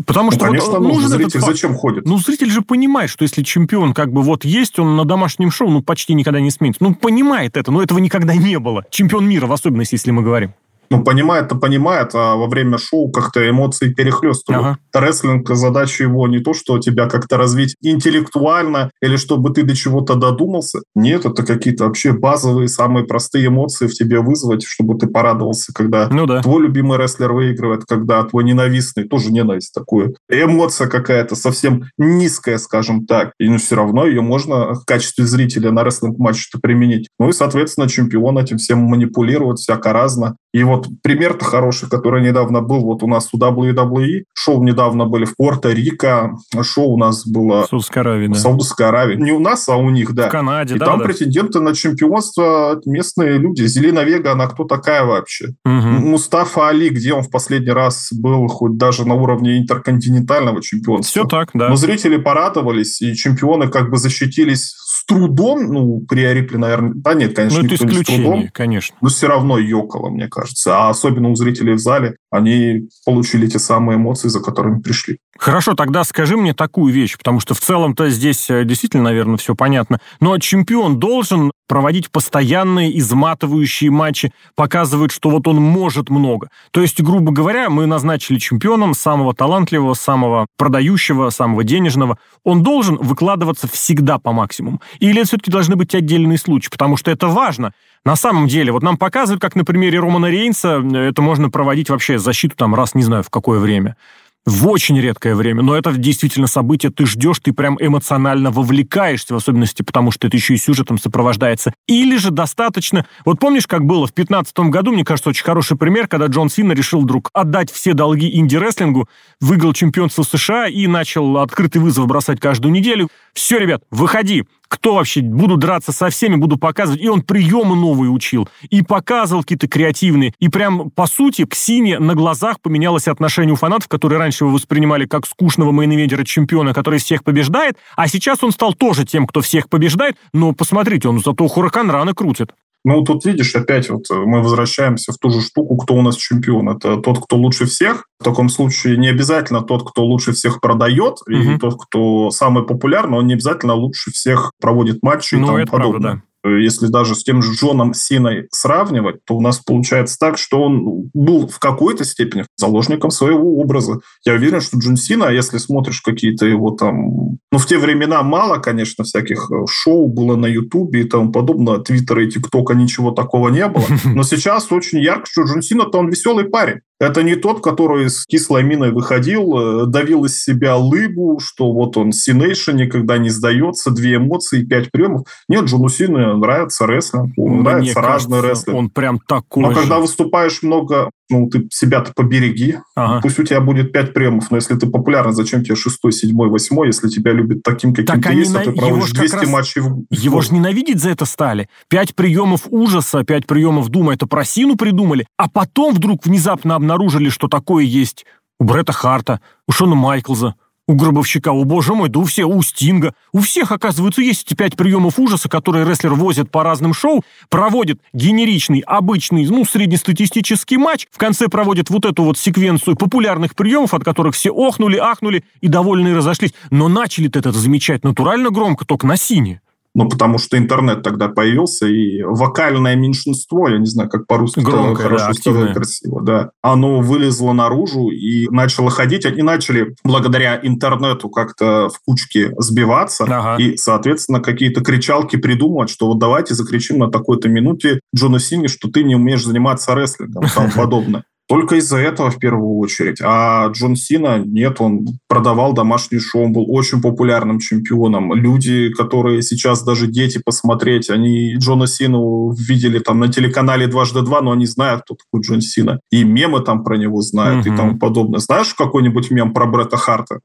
Потому 0.06 0.26
ну, 0.26 0.36
что 0.36 0.46
конечно, 0.46 0.78
вот, 0.78 0.80
нужен 0.80 1.08
зритель 1.08 1.38
этот... 1.38 1.44
зачем 1.44 1.74
ходит? 1.74 2.06
Ну, 2.06 2.18
зритель 2.18 2.50
же 2.50 2.62
понимает, 2.62 3.10
что 3.10 3.24
если 3.24 3.42
чемпион 3.42 3.94
как 3.94 4.12
бы 4.12 4.22
вот 4.22 4.44
есть, 4.44 4.78
он 4.78 4.96
на 4.96 5.04
домашнем 5.04 5.50
шоу, 5.50 5.70
ну, 5.70 5.82
почти 5.82 6.14
никогда 6.14 6.40
не 6.40 6.50
сменится. 6.50 6.84
Ну, 6.84 6.94
понимает 6.94 7.56
это, 7.56 7.72
но 7.72 7.82
этого 7.82 7.98
никогда 7.98 8.34
не 8.34 8.58
было. 8.58 8.84
Чемпион 8.90 9.26
мира, 9.26 9.46
в 9.46 9.52
особенности, 9.52 9.94
если 9.94 10.10
мы 10.10 10.22
говорим 10.22 10.54
ну, 10.92 11.04
понимает-то 11.04 11.56
понимает, 11.56 12.10
а 12.14 12.36
во 12.36 12.46
время 12.46 12.78
шоу 12.78 13.10
как-то 13.10 13.48
эмоции 13.48 13.92
перехлестывают. 13.92 14.78
Ага. 14.92 15.06
Рестлинг, 15.06 15.48
задача 15.48 16.04
его 16.04 16.28
не 16.28 16.40
то, 16.40 16.54
что 16.54 16.78
тебя 16.78 17.08
как-то 17.08 17.36
развить 17.36 17.74
интеллектуально 17.82 18.90
или 19.00 19.16
чтобы 19.16 19.50
ты 19.50 19.62
до 19.62 19.74
чего-то 19.74 20.14
додумался. 20.14 20.80
Нет, 20.94 21.24
это 21.24 21.44
какие-то 21.44 21.84
вообще 21.84 22.12
базовые, 22.12 22.68
самые 22.68 23.04
простые 23.04 23.46
эмоции 23.46 23.86
в 23.86 23.94
тебе 23.94 24.20
вызвать, 24.20 24.64
чтобы 24.64 24.98
ты 24.98 25.06
порадовался, 25.06 25.72
когда 25.74 26.08
ну, 26.10 26.26
да. 26.26 26.42
твой 26.42 26.62
любимый 26.62 26.98
рестлер 26.98 27.32
выигрывает, 27.32 27.84
когда 27.84 28.22
твой 28.24 28.44
ненавистный, 28.44 29.04
тоже 29.04 29.32
ненависть 29.32 29.72
такую. 29.74 30.14
Эмоция 30.28 30.88
какая-то 30.88 31.34
совсем 31.36 31.84
низкая, 31.98 32.58
скажем 32.58 33.06
так. 33.06 33.32
И 33.38 33.48
ну, 33.48 33.58
все 33.58 33.76
равно 33.76 34.06
ее 34.06 34.20
можно 34.20 34.74
в 34.74 34.84
качестве 34.84 35.26
зрителя 35.26 35.72
на 35.72 35.84
рестлинг-матче 35.84 36.58
применить. 36.62 37.08
Ну 37.18 37.28
и, 37.28 37.32
соответственно, 37.32 37.88
чемпион 37.88 38.38
этим 38.38 38.58
всем 38.58 38.80
манипулировать 38.80 39.58
всяко 39.58 39.92
разно. 39.92 40.36
И 40.52 40.62
вот 40.64 40.86
пример-то 41.02 41.44
хороший, 41.44 41.88
который 41.88 42.22
недавно 42.22 42.60
был 42.60 42.80
вот 42.80 43.02
у 43.02 43.06
нас 43.06 43.30
у 43.32 43.38
WWE. 43.38 44.24
Шоу 44.34 44.62
недавно 44.62 45.06
были 45.06 45.24
в 45.24 45.34
Пуэрто-Рико. 45.40 46.32
Шоу 46.62 46.92
у 46.92 46.98
нас 46.98 47.26
было... 47.26 47.62
В 47.62 47.68
Саудовской 47.68 48.02
Аравии, 48.02 48.26
да. 48.26 48.34
В 48.34 48.36
Саудовской 48.38 48.86
Аравии. 48.86 49.16
Не 49.16 49.32
у 49.32 49.38
нас, 49.38 49.68
а 49.68 49.76
у 49.76 49.88
них, 49.88 50.12
да. 50.12 50.28
В 50.28 50.30
Канаде, 50.30 50.74
И 50.74 50.78
да. 50.78 50.86
там 50.86 50.98
да. 50.98 51.04
претенденты 51.04 51.60
на 51.60 51.74
чемпионство 51.74 52.80
местные 52.84 53.38
люди. 53.38 53.62
Зелена 53.62 54.04
Вега, 54.04 54.32
она 54.32 54.46
кто 54.46 54.64
такая 54.64 55.04
вообще? 55.04 55.54
Угу. 55.64 55.72
Мустафа 55.72 56.68
Али, 56.68 56.90
где 56.90 57.14
он 57.14 57.22
в 57.22 57.30
последний 57.30 57.72
раз 57.72 58.08
был, 58.12 58.46
хоть 58.48 58.76
даже 58.76 59.06
на 59.06 59.14
уровне 59.14 59.58
интерконтинентального 59.58 60.62
чемпионства. 60.62 61.22
Все 61.22 61.24
так, 61.24 61.50
да. 61.54 61.70
Но 61.70 61.76
зрители 61.76 62.16
порадовались, 62.16 63.00
и 63.00 63.14
чемпионы 63.14 63.68
как 63.68 63.90
бы 63.90 63.96
защитились 63.96 64.74
с 65.02 65.04
трудом, 65.04 65.72
ну, 65.72 66.00
при 66.08 66.32
Рипли, 66.32 66.56
наверное, 66.56 66.92
да 66.94 67.14
нет, 67.14 67.34
конечно, 67.34 67.58
ну, 67.58 67.66
это 67.66 67.72
никто 67.72 67.86
не 67.86 68.04
с 68.04 68.06
трудом, 68.06 68.48
конечно. 68.52 68.96
но 69.00 69.08
все 69.08 69.26
равно 69.26 69.58
ёкало, 69.58 70.10
мне 70.10 70.28
кажется. 70.28 70.78
А 70.78 70.90
особенно 70.90 71.28
у 71.28 71.34
зрителей 71.34 71.74
в 71.74 71.78
зале, 71.78 72.16
они 72.30 72.88
получили 73.04 73.48
те 73.48 73.58
самые 73.58 73.96
эмоции, 73.96 74.28
за 74.28 74.40
которыми 74.40 74.80
пришли. 74.80 75.18
Хорошо, 75.36 75.74
тогда 75.74 76.04
скажи 76.04 76.36
мне 76.36 76.54
такую 76.54 76.94
вещь, 76.94 77.18
потому 77.18 77.40
что 77.40 77.54
в 77.54 77.60
целом-то 77.60 78.10
здесь 78.10 78.48
э, 78.48 78.64
действительно, 78.64 79.02
наверное, 79.02 79.38
все 79.38 79.56
понятно. 79.56 80.00
Но 80.20 80.38
чемпион 80.38 81.00
должен 81.00 81.50
проводить 81.72 82.10
постоянные 82.10 82.98
изматывающие 82.98 83.90
матчи, 83.90 84.30
показывает, 84.54 85.10
что 85.10 85.30
вот 85.30 85.48
он 85.48 85.56
может 85.56 86.10
много. 86.10 86.50
То 86.70 86.82
есть, 86.82 87.00
грубо 87.00 87.32
говоря, 87.32 87.70
мы 87.70 87.86
назначили 87.86 88.38
чемпионом 88.38 88.92
самого 88.92 89.34
талантливого, 89.34 89.94
самого 89.94 90.48
продающего, 90.58 91.30
самого 91.30 91.64
денежного. 91.64 92.18
Он 92.44 92.62
должен 92.62 92.96
выкладываться 92.96 93.68
всегда 93.68 94.18
по 94.18 94.32
максимуму. 94.32 94.82
Или 94.98 95.20
это 95.20 95.28
все-таки 95.28 95.50
должны 95.50 95.76
быть 95.76 95.94
отдельные 95.94 96.36
случаи, 96.36 96.68
потому 96.68 96.98
что 96.98 97.10
это 97.10 97.28
важно. 97.28 97.72
На 98.04 98.16
самом 98.16 98.48
деле, 98.48 98.70
вот 98.70 98.82
нам 98.82 98.98
показывают, 98.98 99.40
как 99.40 99.56
на 99.56 99.64
примере 99.64 99.98
Романа 99.98 100.26
Рейнса 100.26 100.82
э, 100.82 100.98
это 101.08 101.22
можно 101.22 101.48
проводить 101.48 101.88
вообще 101.88 102.18
защиту 102.18 102.54
там 102.54 102.74
раз, 102.74 102.94
не 102.94 103.02
знаю, 103.02 103.22
в 103.22 103.30
какое 103.30 103.58
время 103.58 103.96
в 104.44 104.68
очень 104.68 105.00
редкое 105.00 105.34
время, 105.34 105.62
но 105.62 105.76
это 105.76 105.92
действительно 105.92 106.48
событие, 106.48 106.90
ты 106.90 107.06
ждешь, 107.06 107.38
ты 107.40 107.52
прям 107.52 107.76
эмоционально 107.80 108.50
вовлекаешься, 108.50 109.34
в 109.34 109.36
особенности 109.36 109.82
потому, 109.82 110.10
что 110.10 110.26
это 110.26 110.36
еще 110.36 110.54
и 110.54 110.58
сюжетом 110.58 110.98
сопровождается. 110.98 111.72
Или 111.86 112.16
же 112.16 112.30
достаточно... 112.30 113.06
Вот 113.24 113.38
помнишь, 113.38 113.66
как 113.66 113.84
было 113.84 114.06
в 114.06 114.14
2015 114.14 114.58
году, 114.70 114.92
мне 114.92 115.04
кажется, 115.04 115.30
очень 115.30 115.44
хороший 115.44 115.76
пример, 115.76 116.08
когда 116.08 116.26
Джон 116.26 116.50
Сина 116.50 116.72
решил 116.72 117.02
вдруг 117.02 117.30
отдать 117.32 117.70
все 117.70 117.94
долги 117.94 118.36
инди-рестлингу, 118.36 119.08
выиграл 119.40 119.72
чемпионство 119.74 120.24
США 120.24 120.66
и 120.66 120.86
начал 120.88 121.38
открытый 121.38 121.80
вызов 121.80 122.06
бросать 122.06 122.40
каждую 122.40 122.72
неделю. 122.72 123.08
Все, 123.34 123.58
ребят, 123.58 123.82
выходи, 123.90 124.44
кто 124.72 124.94
вообще, 124.94 125.20
буду 125.20 125.58
драться 125.58 125.92
со 125.92 126.08
всеми, 126.08 126.36
буду 126.36 126.56
показывать. 126.56 127.02
И 127.02 127.08
он 127.08 127.20
приемы 127.20 127.76
новые 127.76 128.10
учил, 128.10 128.48
и 128.70 128.80
показывал 128.80 129.42
какие-то 129.42 129.68
креативные. 129.68 130.32
И 130.38 130.48
прям, 130.48 130.90
по 130.90 131.06
сути, 131.06 131.44
к 131.44 131.54
Сине 131.54 131.98
на 131.98 132.14
глазах 132.14 132.58
поменялось 132.58 133.06
отношение 133.06 133.52
у 133.52 133.56
фанатов, 133.56 133.88
которые 133.88 134.18
раньше 134.18 134.44
его 134.44 134.54
воспринимали 134.54 135.04
как 135.04 135.26
скучного 135.26 135.72
мейн 135.72 135.92
чемпиона, 136.24 136.72
который 136.72 137.00
всех 137.00 137.22
побеждает, 137.22 137.76
а 137.96 138.08
сейчас 138.08 138.42
он 138.42 138.50
стал 138.50 138.72
тоже 138.72 139.04
тем, 139.04 139.26
кто 139.26 139.42
всех 139.42 139.68
побеждает, 139.68 140.16
но 140.32 140.52
посмотрите, 140.52 141.08
он 141.08 141.20
зато 141.20 141.46
Хуракан 141.46 141.90
раны 141.90 142.14
крутит. 142.14 142.52
Ну, 142.84 143.02
тут 143.04 143.24
видишь, 143.24 143.54
опять 143.54 143.88
вот 143.90 144.10
э, 144.10 144.14
мы 144.14 144.42
возвращаемся 144.42 145.12
в 145.12 145.18
ту 145.18 145.30
же 145.30 145.40
штуку, 145.40 145.76
кто 145.76 145.94
у 145.94 146.02
нас 146.02 146.16
чемпион. 146.16 146.68
Это 146.68 146.96
тот, 146.96 147.24
кто 147.24 147.36
лучше 147.36 147.66
всех. 147.66 148.08
В 148.18 148.24
таком 148.24 148.48
случае 148.48 148.96
не 148.96 149.08
обязательно 149.08 149.62
тот, 149.62 149.88
кто 149.88 150.04
лучше 150.04 150.32
всех 150.32 150.60
продает, 150.60 151.20
угу. 151.22 151.32
и 151.32 151.58
тот, 151.58 151.76
кто 151.80 152.30
самый 152.30 152.64
популярный, 152.64 153.18
он 153.18 153.26
не 153.26 153.34
обязательно 153.34 153.74
лучше 153.74 154.10
всех 154.10 154.52
проводит 154.60 155.02
матчи 155.02 155.36
ну, 155.36 155.42
и 155.42 155.46
тому 155.46 155.58
это 155.58 155.70
подобное. 155.70 156.00
Правда, 156.00 156.22
да. 156.22 156.31
Если 156.44 156.88
даже 156.88 157.14
с 157.14 157.22
тем 157.22 157.40
же 157.42 157.52
Джоном 157.52 157.94
Синой 157.94 158.48
сравнивать, 158.50 159.24
то 159.24 159.36
у 159.36 159.40
нас 159.40 159.58
получается 159.58 160.16
так, 160.18 160.38
что 160.38 160.62
он 160.62 161.10
был 161.14 161.46
в 161.46 161.58
какой-то 161.58 162.04
степени 162.04 162.44
заложником 162.56 163.10
своего 163.10 163.58
образа. 163.58 164.00
Я 164.24 164.34
уверен, 164.34 164.60
что 164.60 164.78
Джон 164.78 164.96
Сина, 164.96 165.30
если 165.30 165.58
смотришь 165.58 166.00
какие-то 166.00 166.46
его 166.46 166.72
там... 166.72 167.38
Ну, 167.52 167.58
в 167.58 167.66
те 167.66 167.78
времена 167.78 168.22
мало, 168.22 168.58
конечно, 168.58 169.04
всяких 169.04 169.50
э, 169.50 169.66
шоу 169.68 170.08
было 170.08 170.36
на 170.36 170.46
Ютубе 170.46 171.02
и 171.02 171.04
тому 171.04 171.30
подобное. 171.30 171.78
Твиттера 171.78 172.24
и 172.24 172.30
ТикТока 172.30 172.74
ничего 172.74 173.12
такого 173.12 173.48
не 173.50 173.66
было. 173.68 173.84
Но 174.04 174.22
сейчас 174.22 174.72
очень 174.72 175.00
ярко, 175.00 175.26
что 175.30 175.42
Джон 175.42 175.62
Сина-то 175.62 175.98
он 175.98 176.08
веселый 176.08 176.46
парень. 176.46 176.80
Это 177.02 177.24
не 177.24 177.34
тот, 177.34 177.64
который 177.64 178.08
с 178.08 178.24
кислой 178.26 178.62
миной 178.62 178.92
выходил, 178.92 179.58
э, 179.58 179.86
давил 179.86 180.24
из 180.24 180.40
себя 180.40 180.76
лыбу, 180.76 181.40
что 181.42 181.72
вот 181.72 181.96
он 181.96 182.12
Cenation 182.12 182.76
никогда 182.76 183.18
не 183.18 183.28
сдается, 183.28 183.90
две 183.90 184.16
эмоции, 184.16 184.64
пять 184.64 184.92
приемов. 184.92 185.26
Нет, 185.48 185.64
Джону 185.64 185.88
Сину 185.88 186.36
нравится 186.36 186.86
рестлинг, 186.86 187.36
Мне 187.36 187.60
нравится 187.60 187.94
кажется, 187.94 188.30
разный 188.30 188.40
рестлинг. 188.48 188.78
Он 188.78 188.90
прям 188.90 189.18
такой 189.18 189.64
Но 189.64 189.70
же. 189.72 189.80
когда 189.80 189.98
выступаешь 189.98 190.62
много, 190.62 191.10
ну, 191.32 191.48
ты 191.48 191.66
себя-то 191.70 192.12
побереги. 192.14 192.76
Ага. 192.94 193.20
Пусть 193.22 193.38
у 193.38 193.42
тебя 193.42 193.60
будет 193.60 193.92
пять 193.92 194.12
приемов, 194.12 194.50
но 194.50 194.56
если 194.56 194.74
ты 194.74 194.86
популярный, 194.86 195.32
зачем 195.32 195.64
тебе 195.64 195.74
шестой, 195.74 196.12
седьмой, 196.12 196.48
восьмой, 196.48 196.88
если 196.88 197.08
тебя 197.08 197.32
любят 197.32 197.62
таким, 197.62 197.94
каким 197.94 198.06
так 198.06 198.22
ты 198.22 198.34
есть, 198.34 198.54
а 198.54 198.60
ты 198.60 198.72
проводишь 198.72 199.12
200 199.12 199.34
раз... 199.34 199.48
матчей 199.48 199.80
в 199.80 200.04
Его 200.10 200.40
же 200.40 200.54
ненавидеть 200.54 201.00
за 201.00 201.10
это 201.10 201.24
стали. 201.24 201.68
Пять 201.88 202.14
приемов 202.14 202.62
ужаса, 202.70 203.24
пять 203.24 203.46
приемов 203.46 203.88
doom 203.88 204.06
а, 204.06 204.14
это 204.14 204.26
про 204.26 204.44
Сину 204.44 204.76
придумали, 204.76 205.26
а 205.36 205.48
потом 205.48 205.94
вдруг 205.94 206.24
внезапно 206.26 206.74
обнаружили, 206.74 207.28
что 207.30 207.48
такое 207.48 207.84
есть 207.84 208.26
у 208.60 208.64
Бретта 208.64 208.92
Харта, 208.92 209.40
у 209.66 209.72
Шона 209.72 209.96
Майклза, 209.96 210.54
у 210.88 210.94
Гробовщика, 210.94 211.52
у 211.52 211.64
боже 211.64 211.94
мой, 211.94 212.08
да 212.08 212.20
у 212.20 212.24
всех, 212.24 212.48
у 212.48 212.60
Стинга. 212.62 213.14
У 213.32 213.40
всех, 213.40 213.72
оказывается, 213.72 214.20
есть 214.20 214.46
эти 214.46 214.54
пять 214.54 214.76
приемов 214.76 215.18
ужаса, 215.18 215.48
которые 215.48 215.86
рестлер 215.86 216.14
возит 216.14 216.50
по 216.50 216.64
разным 216.64 216.92
шоу, 216.92 217.22
проводит 217.48 218.00
генеричный, 218.12 218.80
обычный, 218.80 219.46
ну, 219.46 219.64
среднестатистический 219.64 220.76
матч, 220.76 221.06
в 221.10 221.18
конце 221.18 221.48
проводит 221.48 221.88
вот 221.90 222.04
эту 222.04 222.24
вот 222.24 222.36
секвенцию 222.36 222.96
популярных 222.96 223.54
приемов, 223.54 223.94
от 223.94 224.04
которых 224.04 224.34
все 224.34 224.50
охнули, 224.50 224.96
ахнули 224.96 225.44
и 225.60 225.68
довольные 225.68 226.16
разошлись. 226.16 226.52
Но 226.70 226.88
начали-то 226.88 227.38
это 227.38 227.52
замечать 227.52 228.02
натурально 228.04 228.50
громко, 228.50 228.84
только 228.84 229.06
на 229.06 229.16
сине 229.16 229.62
ну, 229.94 230.08
потому 230.08 230.38
что 230.38 230.56
интернет 230.56 231.02
тогда 231.02 231.28
появился, 231.28 231.86
и 231.86 232.22
вокальное 232.22 232.96
меньшинство, 232.96 233.68
я 233.68 233.78
не 233.78 233.86
знаю, 233.86 234.08
как 234.08 234.26
по-русски 234.26 234.60
Громкое, 234.60 235.08
хорошо 235.08 235.52
да, 235.52 235.72
красиво, 235.72 236.22
да, 236.22 236.50
оно 236.62 237.00
вылезло 237.00 237.52
наружу 237.52 238.08
и 238.08 238.48
начало 238.48 238.90
ходить. 238.90 239.26
Они 239.26 239.42
начали 239.42 239.94
благодаря 240.04 240.58
интернету 240.62 241.28
как-то 241.28 241.88
в 241.88 242.00
кучке 242.04 242.52
сбиваться, 242.58 243.24
ага. 243.24 243.62
и, 243.62 243.76
соответственно, 243.76 244.40
какие-то 244.40 244.82
кричалки 244.82 245.36
придумывать, 245.36 245.90
что 245.90 246.06
вот 246.06 246.18
давайте 246.18 246.54
закричим 246.54 246.98
на 246.98 247.10
такой-то 247.10 247.48
минуте 247.48 248.00
Джона 248.14 248.38
Сини, 248.38 248.68
что 248.68 248.88
ты 248.88 249.04
не 249.04 249.14
умеешь 249.14 249.44
заниматься 249.44 249.94
рестлингом 249.94 250.44
тому 250.54 250.70
подобное. 250.76 251.24
Только 251.48 251.76
из-за 251.76 251.98
этого 251.98 252.30
в 252.30 252.38
первую 252.38 252.76
очередь. 252.78 253.18
А 253.22 253.68
Джон 253.68 253.96
Сина, 253.96 254.38
нет, 254.38 254.80
он 254.80 255.06
продавал 255.28 255.72
домашний 255.72 256.18
шоу, 256.18 256.44
он 256.44 256.52
был 256.52 256.64
очень 256.68 257.02
популярным 257.02 257.58
чемпионом. 257.58 258.32
Люди, 258.34 258.90
которые 258.90 259.42
сейчас 259.42 259.82
даже 259.82 260.06
дети 260.06 260.40
посмотреть, 260.44 261.10
они 261.10 261.56
Джона 261.56 261.86
Сину 261.86 262.52
видели 262.52 262.98
там 263.00 263.20
на 263.20 263.28
телеканале 263.28 263.86
дважды 263.86 264.22
два, 264.22 264.40
но 264.40 264.52
они 264.52 264.66
знают, 264.66 265.02
кто 265.02 265.16
такой 265.16 265.42
Джон 265.42 265.60
Сина. 265.60 266.00
И 266.10 266.24
мемы 266.24 266.60
там 266.60 266.84
про 266.84 266.96
него 266.96 267.20
знают 267.20 267.66
mm-hmm. 267.66 267.74
и 267.74 267.76
тому 267.76 267.98
подобное. 267.98 268.40
Знаешь 268.40 268.74
какой-нибудь 268.74 269.30
мем 269.30 269.52
про 269.52 269.66
Бретта 269.66 269.96
Харта? 269.96 270.40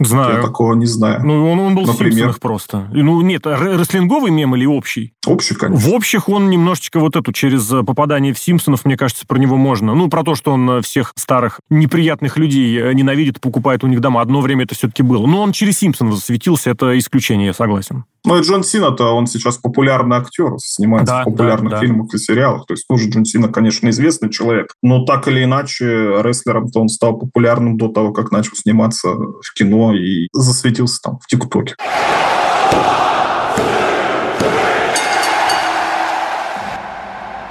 Знаю. 0.00 0.36
Я 0.36 0.42
такого 0.42 0.74
не 0.74 0.86
знаю. 0.86 1.20
Ну, 1.24 1.50
он, 1.52 1.58
он 1.60 1.74
был 1.74 1.82
Например? 1.86 2.10
в 2.10 2.14
Симпсонах 2.14 2.40
просто. 2.40 2.88
Ну, 2.92 3.20
нет, 3.20 3.46
р- 3.46 3.78
рестлинговый 3.78 4.30
мем 4.32 4.56
или 4.56 4.66
общий? 4.66 5.12
Общий, 5.26 5.54
конечно. 5.54 5.88
В 5.88 5.94
общих 5.94 6.28
он 6.28 6.50
немножечко 6.50 6.98
вот 6.98 7.14
эту, 7.14 7.32
через 7.32 7.70
э, 7.72 7.82
попадание 7.84 8.32
в 8.34 8.38
Симпсонов, 8.38 8.84
мне 8.84 8.96
кажется, 8.96 9.24
про 9.26 9.38
него 9.38 9.56
можно. 9.56 9.94
Ну, 9.94 10.08
про 10.08 10.24
то, 10.24 10.34
что 10.34 10.52
он 10.52 10.68
э, 10.68 10.80
всех 10.82 11.12
старых 11.16 11.60
неприятных 11.70 12.36
людей 12.36 12.76
э, 12.80 12.92
ненавидит, 12.94 13.40
покупает 13.40 13.84
у 13.84 13.86
них 13.86 14.00
дома. 14.00 14.20
Одно 14.22 14.40
время 14.40 14.64
это 14.64 14.74
все-таки 14.74 15.02
было. 15.04 15.26
Но 15.26 15.40
он 15.42 15.52
через 15.52 15.78
Симпсонов 15.78 16.14
засветился, 16.16 16.70
это 16.70 16.98
исключение, 16.98 17.46
я 17.48 17.52
согласен. 17.54 18.04
Ну 18.24 18.38
и 18.38 18.42
Джон 18.42 18.62
Сина-то, 18.62 19.12
он 19.14 19.26
сейчас 19.26 19.56
популярный 19.58 20.16
актер, 20.16 20.52
снимается 20.58 21.14
Да, 21.14 21.22
в 21.22 21.24
популярных 21.24 21.72
да, 21.72 21.80
да. 21.80 21.86
фильмах 21.86 22.14
и 22.14 22.18
сериалах. 22.18 22.66
То 22.66 22.74
есть 22.74 22.86
тоже 22.88 23.08
Джон 23.10 23.24
Сина, 23.24 23.48
конечно, 23.48 23.88
известный 23.90 24.30
человек. 24.30 24.74
Но 24.82 25.04
так 25.04 25.26
или 25.28 25.42
иначе, 25.44 25.84
рестлером-то 26.22 26.80
он 26.80 26.88
стал 26.88 27.18
популярным 27.18 27.76
до 27.76 27.88
того, 27.88 28.12
как 28.12 28.30
начал 28.30 28.52
сниматься 28.54 29.08
в 29.10 29.52
кино 29.56 29.81
и 29.90 30.28
засветился 30.32 31.00
там 31.02 31.18
в 31.18 31.26
ТикТоке. 31.26 31.74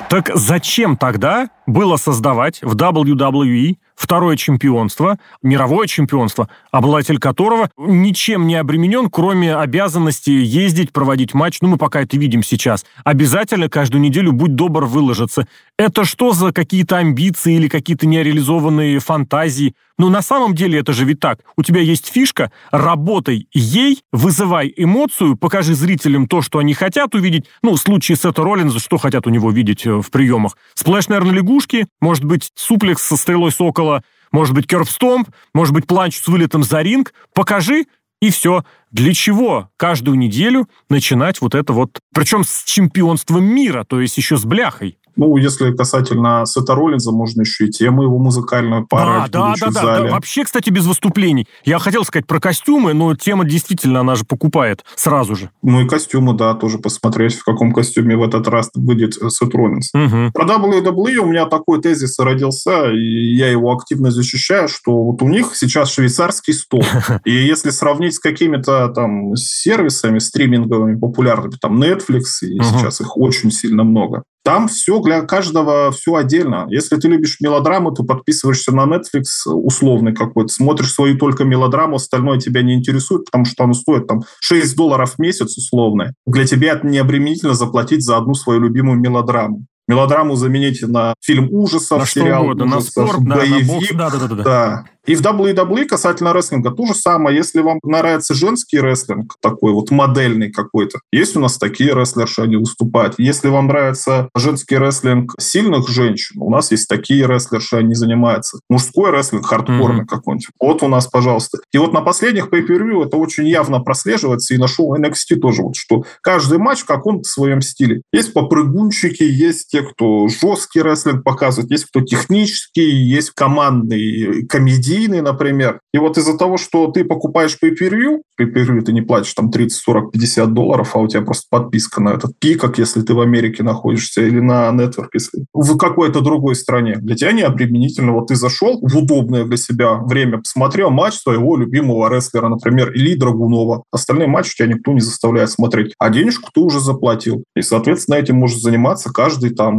Так 0.09 0.29
зачем 0.35 0.97
тогда 0.97 1.49
было 1.65 1.95
создавать 1.95 2.61
в 2.61 2.75
WWE 2.75 3.77
второе 4.01 4.35
чемпионство, 4.35 5.19
мировое 5.43 5.85
чемпионство, 5.85 6.49
обладатель 6.71 7.19
которого 7.19 7.69
ничем 7.77 8.47
не 8.47 8.55
обременен, 8.55 9.09
кроме 9.09 9.55
обязанности 9.55 10.31
ездить, 10.31 10.91
проводить 10.91 11.35
матч. 11.35 11.59
Ну, 11.61 11.67
мы 11.67 11.77
пока 11.77 12.01
это 12.01 12.17
видим 12.17 12.41
сейчас. 12.41 12.83
Обязательно 13.03 13.69
каждую 13.69 14.01
неделю, 14.01 14.31
будь 14.31 14.55
добр, 14.55 14.85
выложиться. 14.85 15.47
Это 15.77 16.03
что 16.03 16.33
за 16.33 16.51
какие-то 16.51 16.97
амбиции 16.97 17.53
или 17.53 17.67
какие-то 17.67 18.07
нереализованные 18.07 18.99
фантазии? 18.99 19.75
Ну, 20.01 20.09
на 20.09 20.23
самом 20.23 20.55
деле 20.55 20.79
это 20.79 20.93
же 20.93 21.05
ведь 21.05 21.19
так. 21.19 21.41
У 21.55 21.61
тебя 21.61 21.79
есть 21.79 22.11
фишка, 22.11 22.51
работай 22.71 23.47
ей, 23.53 24.01
вызывай 24.11 24.73
эмоцию, 24.75 25.35
покажи 25.35 25.75
зрителям 25.75 26.27
то, 26.27 26.41
что 26.41 26.57
они 26.57 26.73
хотят 26.73 27.13
увидеть. 27.13 27.45
Ну, 27.61 27.75
в 27.75 27.77
случае 27.77 28.15
Сета 28.15 28.41
Роллинза, 28.41 28.79
что 28.79 28.97
хотят 28.97 29.27
у 29.27 29.29
него 29.29 29.51
видеть 29.51 29.85
э, 29.85 30.01
в 30.01 30.09
приемах? 30.09 30.57
Сплэш, 30.73 31.07
наверное, 31.07 31.35
лягушки, 31.35 31.85
может 31.99 32.23
быть, 32.23 32.49
суплекс 32.55 33.03
со 33.03 33.15
стрелой 33.15 33.51
сокола, 33.51 33.90
может 34.31 34.55
быть, 34.55 34.67
керпстомп, 34.67 35.29
может 35.53 35.73
быть, 35.73 35.87
планч 35.87 36.17
с 36.17 36.27
вылетом 36.27 36.63
за 36.63 36.81
ринг. 36.81 37.13
Покажи, 37.33 37.85
и 38.21 38.29
все. 38.29 38.63
Для 38.91 39.13
чего 39.13 39.69
каждую 39.77 40.17
неделю 40.17 40.69
начинать 40.89 41.41
вот 41.41 41.55
это 41.55 41.73
вот... 41.73 41.99
Причем 42.13 42.43
с 42.43 42.63
чемпионством 42.63 43.43
мира, 43.43 43.83
то 43.83 43.99
есть 43.99 44.17
еще 44.17 44.37
с 44.37 44.45
бляхой. 44.45 44.97
Ну, 45.15 45.35
если 45.37 45.71
касательно 45.75 46.45
Сета 46.45 46.75
Роллинза, 46.75 47.11
можно 47.11 47.41
еще 47.41 47.67
и 47.67 47.69
тему 47.69 48.03
его 48.03 48.17
музыкальную 48.17 48.81
Да, 48.81 48.87
поорать, 48.89 49.31
да, 49.31 49.53
да, 49.59 49.65
да, 49.67 49.71
зале. 49.71 50.09
да. 50.09 50.15
Вообще, 50.15 50.43
кстати, 50.43 50.69
без 50.69 50.85
выступлений. 50.85 51.47
Я 51.65 51.79
хотел 51.79 52.03
сказать 52.03 52.27
про 52.27 52.39
костюмы, 52.39 52.93
но 52.93 53.15
тема 53.15 53.45
действительно, 53.45 54.01
она 54.01 54.15
же 54.15 54.25
покупает 54.25 54.83
сразу 54.95 55.35
же. 55.35 55.49
Ну 55.61 55.81
и 55.81 55.87
костюмы, 55.87 56.33
да, 56.33 56.53
тоже 56.53 56.77
посмотреть, 56.77 57.35
в 57.35 57.43
каком 57.43 57.73
костюме 57.73 58.15
в 58.15 58.23
этот 58.23 58.47
раз 58.47 58.69
э, 58.75 59.29
Сет 59.29 59.53
Роллинз. 59.53 59.89
Мгм. 59.93 60.31
Про 60.33 60.45
WWE 60.45 61.15
у 61.17 61.25
меня 61.25 61.45
такой 61.45 61.81
тезис 61.81 62.17
родился, 62.19 62.91
и 62.91 63.35
я 63.35 63.49
его 63.49 63.71
активно 63.71 64.11
защищаю, 64.11 64.67
что 64.67 65.03
вот 65.03 65.21
у 65.21 65.27
них 65.27 65.51
сейчас 65.55 65.91
швейцарский 65.91 66.53
стол. 66.53 66.83
И 67.25 67.31
если 67.31 67.69
сравнить 67.69 68.15
с 68.15 68.19
какими-то 68.19 68.89
там 68.89 69.35
сервисами 69.35 70.19
стриминговыми 70.19 70.97
популярными, 70.99 71.55
там 71.59 71.81
Netflix, 71.81 72.41
и 72.43 72.59
сейчас 72.61 73.01
их 73.01 73.17
очень 73.17 73.51
сильно 73.51 73.83
много, 73.83 74.23
там 74.43 74.67
все 74.67 74.99
для 75.01 75.21
каждого 75.21 75.91
все 75.91 76.15
отдельно. 76.15 76.65
Если 76.69 76.95
ты 76.97 77.07
любишь 77.07 77.37
мелодраму, 77.41 77.91
ты 77.91 78.03
подписываешься 78.03 78.71
на 78.73 78.85
Netflix 78.85 79.45
условный 79.45 80.13
какой-то, 80.13 80.53
смотришь 80.53 80.93
свою 80.93 81.17
только 81.17 81.43
мелодраму, 81.43 81.95
остальное 81.95 82.39
тебя 82.39 82.61
не 82.61 82.73
интересует, 82.73 83.25
потому 83.25 83.45
что 83.45 83.63
оно 83.63 83.73
стоит 83.73 84.07
там 84.07 84.21
6 84.39 84.75
долларов 84.75 85.15
в 85.15 85.19
месяц 85.19 85.57
условно. 85.57 86.13
Для 86.25 86.45
тебя 86.45 86.73
это 86.73 86.87
не 86.87 86.97
обременительно 86.97 87.53
заплатить 87.53 88.03
за 88.03 88.17
одну 88.17 88.33
свою 88.33 88.59
любимую 88.61 88.99
мелодраму. 88.99 89.65
Мелодраму 89.91 90.35
замените 90.35 90.87
на 90.87 91.13
фильм 91.21 91.49
ужасов, 91.51 91.99
На 91.99 92.05
сериал 92.05 92.43
угодно, 92.45 92.65
на 92.65 92.77
ужасов, 92.77 93.09
спорт, 93.09 93.23
да, 93.23 93.35
на 93.35 93.41
боевик. 93.41 93.67
бокс. 93.67 93.87
Да, 93.93 94.09
да, 94.09 94.17
да, 94.19 94.27
да. 94.35 94.43
Да. 94.43 94.83
И 95.07 95.15
в 95.15 95.21
WWE 95.21 95.85
касательно 95.85 96.31
рестлинга 96.31 96.69
то 96.69 96.85
же 96.85 96.93
самое. 96.93 97.35
Если 97.35 97.59
вам 97.61 97.79
нравится 97.83 98.35
женский 98.35 98.79
рестлинг, 98.79 99.35
такой 99.41 99.73
вот 99.73 99.89
модельный 99.89 100.51
какой-то, 100.51 100.99
есть 101.11 101.35
у 101.35 101.39
нас 101.39 101.57
такие 101.57 101.95
рестлерши, 101.95 102.43
они 102.43 102.55
выступают. 102.57 103.15
Если 103.17 103.47
вам 103.49 103.65
нравится 103.65 104.29
женский 104.35 104.77
рестлинг 104.77 105.33
сильных 105.39 105.89
женщин, 105.89 106.39
у 106.39 106.51
нас 106.51 106.69
есть 106.71 106.87
такие 106.87 107.25
рестлерши, 107.25 107.77
они 107.77 107.95
занимаются. 107.95 108.59
Мужской 108.69 109.09
рестлинг, 109.09 109.43
хардкорный 109.47 110.01
Мгм. 110.01 110.07
какой-нибудь. 110.07 110.47
Вот 110.59 110.83
у 110.83 110.87
нас, 110.87 111.07
пожалуйста. 111.07 111.57
И 111.73 111.79
вот 111.79 111.93
на 111.93 112.01
последних 112.01 112.49
pay 112.49 112.63
per 112.65 113.03
это 113.03 113.17
очень 113.17 113.47
явно 113.47 113.79
прослеживается, 113.79 114.53
и 114.53 114.57
на 114.59 114.67
шоу 114.67 114.95
NXT 114.95 115.37
тоже, 115.41 115.63
вот 115.63 115.75
что 115.75 116.03
каждый 116.21 116.59
матч 116.59 116.81
в 116.81 116.85
каком-то 116.85 117.23
своем 117.27 117.61
стиле. 117.61 118.03
Есть 118.13 118.33
попрыгунчики, 118.33 119.23
есть 119.23 119.67
кто 119.81 120.27
жесткий 120.27 120.81
рестлинг 120.81 121.23
показывает, 121.23 121.71
есть 121.71 121.85
кто 121.85 122.01
технический, 122.01 122.89
есть 122.89 123.31
командный, 123.31 124.45
комедийный, 124.47 125.21
например. 125.21 125.79
И 125.93 125.97
вот 125.97 126.17
из-за 126.17 126.37
того, 126.37 126.57
что 126.57 126.87
ты 126.87 127.03
покупаешь 127.03 127.57
pay-per-view, 127.63 128.21
pay-per-view 128.39 128.81
ты 128.81 128.93
не 128.93 129.01
платишь 129.01 129.33
там 129.33 129.51
30, 129.51 129.77
40, 129.77 130.11
50 130.11 130.53
долларов, 130.53 130.95
а 130.95 130.99
у 130.99 131.07
тебя 131.07 131.21
просто 131.21 131.45
подписка 131.49 132.01
на 132.01 132.09
этот 132.09 132.31
пикок, 132.39 132.77
если 132.77 133.01
ты 133.01 133.13
в 133.13 133.21
Америке 133.21 133.63
находишься, 133.63 134.21
или 134.21 134.39
на 134.39 134.69
Network, 134.69 135.09
если 135.13 135.45
в 135.53 135.77
какой-то 135.77 136.21
другой 136.21 136.55
стране. 136.55 136.97
Для 136.97 137.15
тебя 137.15 137.31
не 137.31 137.41
обременительно. 137.41 138.13
Вот 138.13 138.27
ты 138.27 138.35
зашел 138.35 138.79
в 138.81 138.97
удобное 138.97 139.45
для 139.45 139.57
себя 139.57 139.95
время, 139.95 140.39
посмотрел 140.39 140.89
матч 140.89 141.15
своего 141.15 141.57
любимого 141.57 142.13
рестлера, 142.13 142.47
например, 142.47 142.91
Ильи 142.93 143.15
Драгунова. 143.15 143.83
Остальные 143.91 144.27
матчи 144.27 144.55
тебя 144.55 144.67
никто 144.67 144.91
не 144.93 145.01
заставляет 145.01 145.51
смотреть. 145.51 145.93
А 145.99 146.09
денежку 146.09 146.49
ты 146.53 146.61
уже 146.61 146.79
заплатил. 146.79 147.43
И, 147.55 147.61
соответственно, 147.61 148.15
этим 148.15 148.35
может 148.35 148.59
заниматься 148.59 149.11
каждый 149.11 149.51
там 149.51 149.70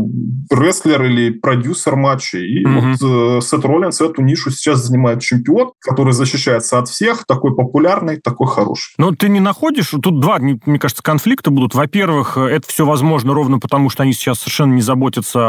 рестлер 0.50 1.02
или 1.04 1.30
продюсер 1.30 1.96
матчей. 1.96 2.60
И 2.60 2.66
Мгм. 2.66 2.92
вот 2.92 3.38
э, 3.38 3.40
Сет 3.42 3.64
Роллинс 3.64 4.00
эту 4.00 4.22
нишу 4.22 4.50
сейчас 4.50 4.80
занимает 4.84 5.20
чемпион, 5.20 5.72
который 5.80 6.12
защищается 6.12 6.78
от 6.78 6.88
всех, 6.88 7.24
такой 7.26 7.54
популярный, 7.54 8.18
такой 8.18 8.46
хороший. 8.46 8.94
Но 8.98 9.12
ты 9.12 9.28
не 9.28 9.40
находишь, 9.40 9.90
тут 9.90 10.20
два, 10.20 10.38
мне 10.38 10.78
кажется, 10.78 11.02
конфликта 11.02 11.50
будут. 11.50 11.74
Во-первых, 11.74 12.36
это 12.36 12.66
все 12.68 12.84
возможно 12.86 13.34
ровно 13.34 13.58
потому, 13.58 13.90
что 13.90 14.02
они 14.02 14.12
сейчас 14.12 14.38
совершенно 14.40 14.74
не 14.74 14.82
заботятся 14.82 15.40